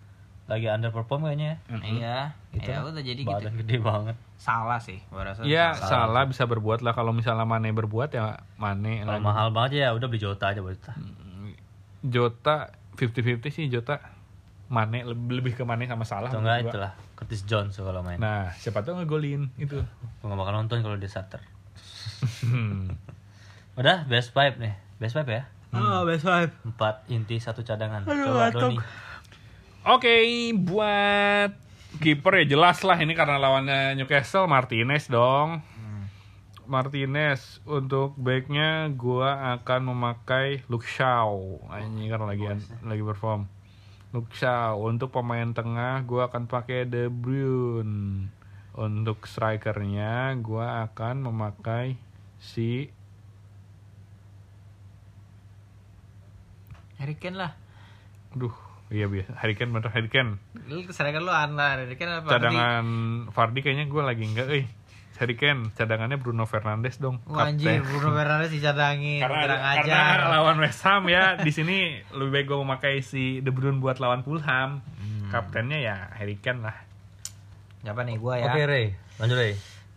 lagi 0.46 0.66
underperform 0.66 1.26
kayaknya. 1.26 1.58
ya. 1.66 1.78
Iya, 1.82 2.18
Gitu. 2.54 2.70
ya 2.70 2.78
udah 2.80 3.02
jadi 3.02 3.18
gitu. 3.18 3.30
Badan 3.30 3.54
gede 3.58 3.76
banget. 3.78 4.16
Salah 4.36 4.78
sih, 4.78 5.02
gua 5.08 5.26
rasa. 5.26 5.42
Iya, 5.42 5.74
salah. 5.74 6.06
salah 6.06 6.22
bisa 6.24 6.44
berbuat 6.44 6.80
lah 6.80 6.92
kalau 6.92 7.10
misalnya 7.10 7.42
Mane 7.42 7.68
berbuat 7.68 8.10
ya 8.10 8.38
Mane 8.54 9.02
Kalau 9.02 9.12
lah. 9.12 9.20
mahal 9.20 9.46
banget 9.50 9.82
ya 9.82 9.88
udah 9.90 10.06
beli 10.06 10.18
Jota 10.18 10.50
aja 10.50 10.60
buat 10.60 10.74
Jota. 10.74 10.92
Jota 12.00 12.56
50-50 12.94 13.42
sih 13.50 13.66
Jota. 13.66 13.98
Mane 14.66 15.02
lebih, 15.02 15.38
lebih 15.38 15.52
ke 15.54 15.62
Mane 15.62 15.86
sama 15.86 16.02
Salah. 16.02 16.26
Atau 16.26 16.42
enggak 16.42 16.58
gua. 16.60 16.70
itulah 16.70 16.92
Curtis 17.14 17.42
Jones 17.42 17.70
tuh 17.72 17.82
kalau 17.82 18.02
main. 18.02 18.18
Nah, 18.18 18.50
siapa 18.52 18.82
tahu 18.82 18.98
ngegolin 18.98 19.48
itu. 19.56 19.78
Gue 20.18 20.26
gak 20.26 20.36
bakal 20.36 20.54
nonton 20.54 20.78
kalau 20.80 20.94
dia 20.94 21.06
starter. 21.06 21.38
Hmm. 22.42 22.90
Udah 23.78 24.04
best 24.04 24.30
five 24.30 24.56
nih. 24.56 24.74
Best 24.96 25.12
five 25.12 25.26
ya. 25.26 25.42
Oh, 25.70 26.02
best 26.02 26.22
five. 26.22 26.50
Empat 26.62 27.04
inti 27.06 27.36
satu 27.36 27.60
cadangan. 27.60 28.04
Coba 28.04 28.48
Doni. 28.50 28.76
Oke, 29.86 30.18
buat 30.66 31.54
kiper 32.02 32.42
ya 32.42 32.58
jelas 32.58 32.82
lah 32.82 32.98
ini 32.98 33.14
karena 33.14 33.38
lawannya 33.38 33.94
Newcastle 33.94 34.50
Martinez 34.50 35.06
dong. 35.06 35.62
Martinez 36.66 37.62
untuk 37.62 38.18
backnya 38.18 38.90
gua 38.90 39.54
akan 39.54 39.94
memakai 39.94 40.66
Luke 40.66 40.90
Shaw. 40.90 41.62
Ini 41.70 42.10
karena 42.10 42.26
lagi 42.26 42.50
lagi 42.82 43.02
perform. 43.06 43.46
Luke 44.10 44.34
Shaw 44.34 44.74
untuk 44.74 45.14
pemain 45.14 45.54
tengah 45.54 46.02
gua 46.02 46.34
akan 46.34 46.50
pakai 46.50 46.90
De 46.90 47.06
Bruyne. 47.06 48.26
Untuk 48.74 49.22
strikernya 49.30 50.34
gua 50.42 50.82
akan 50.90 51.30
memakai 51.30 51.94
si 52.42 52.90
Harry 56.98 57.14
Kane 57.14 57.38
lah. 57.38 57.54
Duh, 58.34 58.65
iya 58.88 59.06
biasa. 59.06 59.34
Harry 59.36 59.54
Kane 59.54 59.70
bener 59.70 59.90
Harry 59.90 60.06
Kane. 60.06 60.38
Lu 60.66 60.82
keserahkan 60.82 61.18
lu 61.18 61.28
Ana, 61.28 61.74
Harry 61.74 61.94
Kane 61.94 62.20
apa? 62.20 62.28
cadangan 62.28 62.86
Fardi 63.30 63.60
kayaknya 63.60 63.86
gue 63.86 63.98
lagi 64.00 64.24
enggak 64.24 64.48
eh 64.48 64.66
Harry 65.16 65.34
Kane 65.34 65.72
cadangannya 65.72 66.16
Bruno 66.16 66.44
Fernandes 66.44 66.96
dong 66.96 67.18
Wah, 67.24 67.48
anjir, 67.48 67.80
Bruno 67.80 68.12
Fernandes 68.12 68.52
dicadangin. 68.52 69.24
karena 69.24 69.42
kurang 69.42 69.60
karena 69.80 70.28
lawan 70.30 70.56
West 70.60 70.82
Ham 70.82 71.02
ya 71.06 71.34
di 71.36 71.48
sini 71.48 71.76
lebih 72.10 72.30
baik 72.32 72.46
gue 72.46 72.58
memakai 72.58 72.94
si 73.00 73.40
De 73.40 73.48
Bruyne 73.48 73.78
buat 73.78 73.96
lawan 73.96 74.20
Fulham 74.20 74.84
Hmm. 74.96 75.32
kaptennya 75.32 75.78
ya 75.80 75.96
Harry 76.12 76.36
Kane 76.36 76.62
lah 76.62 76.76
Siapa 77.80 78.02
nih 78.02 78.18
gua 78.18 78.34
ya? 78.36 78.50
Oke 78.50 78.62
Ray, 78.62 78.86
lanjut 79.16 79.34
Ray. 79.36 79.54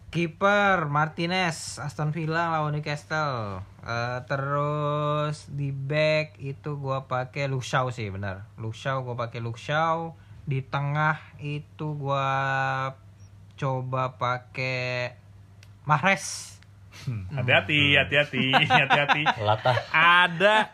Kiper 0.10 0.90
Martinez 0.90 1.78
Aston 1.78 2.10
Villa 2.10 2.50
lawan 2.50 2.74
Newcastle. 2.74 3.62
Eh, 3.86 4.20
terus 4.26 5.46
di 5.54 5.70
back 5.70 6.42
itu 6.42 6.82
gua 6.82 7.06
pakai 7.06 7.46
Luke 7.46 7.62
Shaw 7.62 7.94
sih 7.94 8.10
benar. 8.10 8.50
Luke 8.58 8.74
Shaw 8.74 9.06
gua 9.06 9.14
pakai 9.14 9.38
Luke 9.38 9.62
Shaw. 9.62 10.18
Di 10.50 10.66
tengah 10.66 11.22
itu 11.38 11.94
gua 11.94 12.26
coba 13.54 14.18
pakai 14.18 15.14
Mahrez. 15.86 16.58
Hmm, 17.06 17.30
hati-hati 17.30 17.96
hati-hati 17.96 18.44
hati-hati 18.66 19.24
Latah. 19.40 19.78
ada 19.94 20.68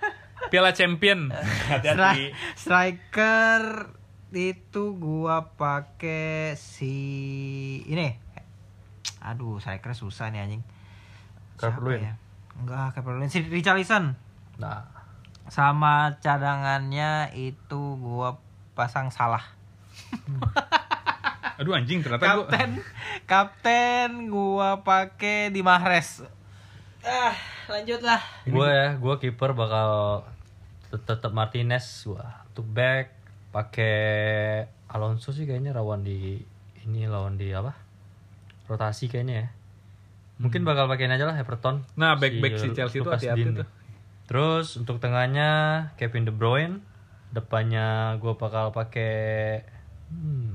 Piala 0.50 0.74
Champion 0.74 1.30
hati-hati 1.70 1.94
Stri- 1.94 2.34
striker 2.58 3.94
itu 4.34 4.96
gua 4.96 5.54
pakai 5.54 6.56
si 6.56 6.96
ini. 7.86 8.25
Aduh, 9.26 9.58
striker 9.58 9.92
susah 9.92 10.30
nih 10.30 10.46
anjing. 10.46 10.62
Siapa 11.58 11.82
ya? 11.92 12.14
Enggak, 12.56 12.94
Calvert-Lewin. 12.94 13.28
Si 13.28 13.42
Richarlison. 13.42 14.14
Nah, 14.56 14.86
Sama 15.46 16.18
cadangannya 16.20 17.30
itu 17.34 17.82
gua 17.98 18.42
pasang 18.74 19.10
salah. 19.10 19.42
aduh 21.56 21.72
anjing 21.72 22.04
ternyata 22.04 22.26
Kapten, 22.26 22.84
kapten 23.24 24.28
gua 24.28 24.82
pakai 24.82 25.54
di 25.54 25.62
Mahrez. 25.62 26.26
Ah, 27.00 27.38
lanjutlah. 27.70 28.18
gue 28.44 28.66
ya, 28.68 28.98
gue 28.98 29.16
kiper 29.22 29.54
bakal 29.54 30.26
tet- 30.90 31.06
tetap 31.06 31.32
Martinez 31.32 31.86
gua. 32.04 32.42
Untuk 32.50 32.66
back 32.66 33.14
pakai 33.54 33.96
Alonso 34.90 35.30
sih 35.30 35.46
kayaknya 35.46 35.78
rawan 35.78 36.02
di 36.02 36.42
ini 36.84 37.06
lawan 37.06 37.38
di 37.38 37.54
apa? 37.54 37.85
Rotasi 38.66 39.12
kayaknya 39.12 39.36
ya. 39.46 39.48
Mungkin 40.36 40.68
bakal 40.68 40.92
pakein 40.92 41.16
aja 41.16 41.32
lah 41.32 41.40
Everton. 41.40 41.88
nah 41.96 42.20
back-back 42.20 42.60
si 42.60 42.68
Chelsea 42.76 43.00
itu 43.00 43.08
Lucas 43.08 43.24
hati-hati 43.24 43.42
Digne. 43.42 43.60
tuh 43.64 43.68
Terus 44.26 44.74
untuk 44.82 44.98
tengahnya 44.98 45.50
Kevin 46.02 46.26
De 46.26 46.34
Bruyne, 46.34 46.82
depannya 47.30 48.18
gue 48.18 48.34
bakal 48.34 48.74
pakai 48.74 49.62
hmm. 50.10 50.54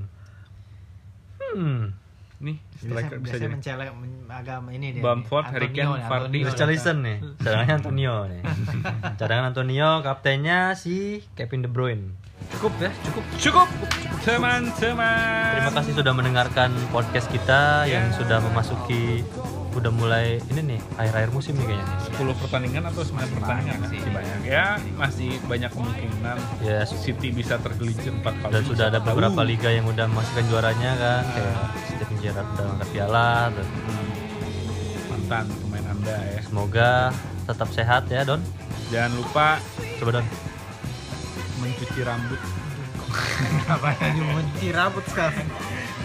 Hmm. 1.55 1.95
Nih 2.41 2.57
striker 2.75 3.15
bisa 3.15 3.23
biasanya 3.31 3.39
jadi 3.39 3.53
mencelek 3.53 3.87
men- 3.93 4.19
agak 4.27 4.57
ini 4.69 4.87
dia. 4.91 5.01
Bamford, 5.01 5.43
nih. 5.43 5.51
Harry 5.51 5.69
Kane, 5.69 6.01
Vardy. 6.01 6.09
Antonio. 6.33 6.47
Richarlison 6.47 6.97
nih, 6.99 7.17
cadangannya 7.37 7.75
Antonio 7.77 8.13
nih. 8.25 8.41
Cadangan 9.19 9.45
Antonio, 9.47 9.89
kaptennya 10.01 10.59
si 10.73 10.95
Kevin 11.31 11.61
De 11.61 11.69
Bruyne. 11.69 12.05
Cukup 12.49 12.73
ya, 12.79 12.89
cukup. 13.01 13.23
cukup 13.37 13.67
teman-teman 14.21 15.53
Terima 15.53 15.71
kasih 15.71 15.93
sudah 15.93 16.11
mendengarkan 16.11 16.69
podcast 16.89 17.27
kita 17.27 17.85
yang 17.85 18.07
Ya. 18.07 18.13
sudah 18.13 18.37
memasuki 18.39 19.21
udah 19.71 19.87
mulai 19.89 20.35
ini 20.45 20.61
nih 20.67 20.79
akhir-akhir 20.93 21.31
musim 21.31 21.55
nih 21.55 21.63
kayaknya. 21.65 21.85
nih. 21.87 22.11
10 22.11 22.35
pertandingan 22.35 22.83
atau 22.85 23.01
9 23.01 23.23
pertandingan 23.31 23.79
sih. 23.85 23.97
masih 23.97 24.11
banyak 24.11 24.39
ya 24.43 24.65
masih 24.93 25.31
banyak 25.41 25.71
kemungkinan 25.71 26.37
Ya, 26.59 26.79
City 26.83 27.27
bisa 27.31 27.55
tergelincir 27.55 28.11
4 28.11 28.19
kali 28.19 28.51
dan 28.51 28.63
sudah 28.65 28.85
ada 28.87 28.99
tahu. 28.99 29.07
beberapa 29.09 29.41
liga 29.41 29.69
yang 29.69 29.85
udah 29.85 30.05
memasukkan 30.05 30.43
juaranya 30.45 30.91
kan 30.93 31.23
kayak 31.29 31.55
Gerrard 32.21 32.45
udah 32.53 32.65
angkat 32.77 32.89
piala 32.93 33.49
dan 33.49 33.67
mantan 35.09 35.45
pemain 35.49 35.85
anda 35.89 36.17
ya. 36.37 36.39
Semoga 36.45 36.89
tetap 37.49 37.69
sehat 37.73 38.05
ya 38.13 38.21
Don. 38.21 38.41
Jangan 38.93 39.11
lupa 39.17 39.57
coba 39.97 40.21
Don. 40.21 40.27
mencuci 41.57 42.01
rambut. 42.05 42.41
Apa 43.73 43.89
yang 44.05 44.37
mencuci 44.37 44.69
rambut 44.69 45.03
sekarang? 45.09 45.49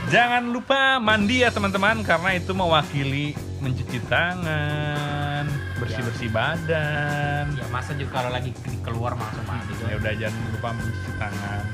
jangan 0.07 0.55
lupa 0.55 1.03
mandi 1.03 1.43
ya 1.43 1.51
teman-teman 1.51 2.07
karena 2.07 2.39
itu 2.39 2.55
mewakili 2.55 3.35
mencuci 3.59 3.99
tangan 4.07 5.45
bersih-bersih 5.77 6.31
badan. 6.33 7.53
Ya 7.53 7.67
masa 7.69 7.93
juga 7.93 8.23
kalau 8.23 8.31
lagi 8.33 8.55
keluar 8.81 9.13
langsung 9.19 9.45
mandi 9.45 9.75
Ya 9.85 10.01
udah 10.01 10.13
jangan 10.17 10.41
lupa 10.55 10.69
mencuci 10.73 11.11
tangan, 11.21 11.65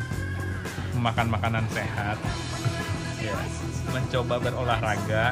memakan 0.98 1.26
makanan 1.30 1.64
sehat, 1.70 2.18
ya, 3.22 3.38
mencoba 3.88 4.34
berolahraga 4.38 5.24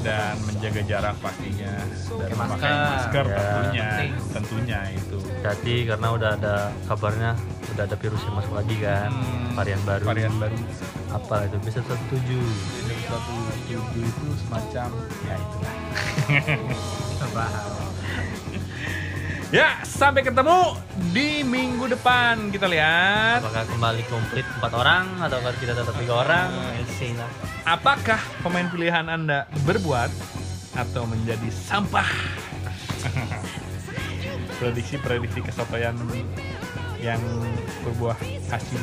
dan 0.00 0.32
menjaga 0.42 0.80
jarak 0.82 1.12
pastinya 1.20 1.76
dan 1.76 2.08
Pakai 2.24 2.32
memakai 2.32 2.72
masker. 2.72 2.88
masker 2.88 3.26
Ya. 3.26 3.36
tentunya, 3.36 3.88
tentunya 4.32 4.80
itu. 4.90 5.18
Jadi 5.40 5.74
karena 5.84 6.08
udah 6.10 6.30
ada 6.34 6.54
kabarnya 6.86 7.30
udah 7.70 7.84
ada 7.84 7.96
virus 7.96 8.20
yang 8.22 8.34
masuk 8.34 8.54
lagi 8.54 8.76
kan, 8.78 9.10
Hmm, 9.10 9.52
varian 9.52 9.80
baru. 9.84 10.04
Varian 10.06 10.34
baru. 10.36 10.56
Apa 11.10 11.44
itu 11.44 11.56
bisa 11.60 11.80
tertuju? 11.82 12.40
Jadi 12.80 12.94
suatu 13.02 13.34
tujuh 13.66 13.82
itu 14.00 14.26
semacam 14.38 14.88
ya 15.20 15.34
itulah. 15.36 15.74
Bahas. 17.30 17.66
Ya, 19.50 19.82
sampai 19.82 20.22
ketemu 20.22 20.78
di 21.10 21.42
minggu 21.42 21.90
depan 21.90 22.54
kita 22.54 22.70
lihat. 22.70 23.42
Apakah 23.42 23.66
kembali 23.66 24.02
komplit 24.06 24.46
empat 24.46 24.72
orang 24.78 25.10
atau 25.18 25.42
kita 25.58 25.74
tetap 25.74 25.90
tiga 25.98 26.22
orang? 26.22 26.54
Lah. 26.54 27.30
Apakah 27.66 28.22
pemain 28.46 28.70
pilihan 28.70 29.10
Anda 29.10 29.50
berbuat 29.66 30.06
atau 30.78 31.02
menjadi 31.02 31.50
sampah? 31.50 32.06
Prediksi-prediksi 34.62 35.42
kesotoyan 35.42 35.98
yang 37.02 37.18
berbuah 37.82 38.22
hasil. 38.54 38.82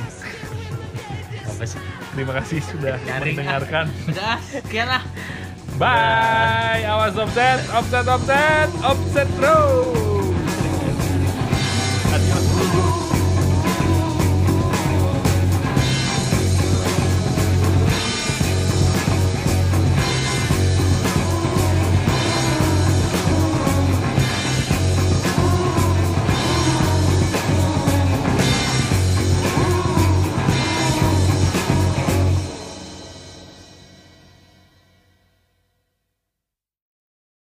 Apa 1.47 1.63
sih? 1.63 1.80
Terima 2.11 2.43
kasih 2.43 2.59
sudah 2.59 2.99
Nyaring, 3.07 3.39
mendengarkan. 3.39 3.86
Udah, 4.11 4.36
sekian 4.43 4.91
lah. 4.91 5.03
Bye. 5.80 6.84
Awas 6.84 7.15
offset, 7.15 7.63
offset, 7.72 8.03
offset, 8.03 8.68
offset 8.84 9.30
terus. 9.39 10.07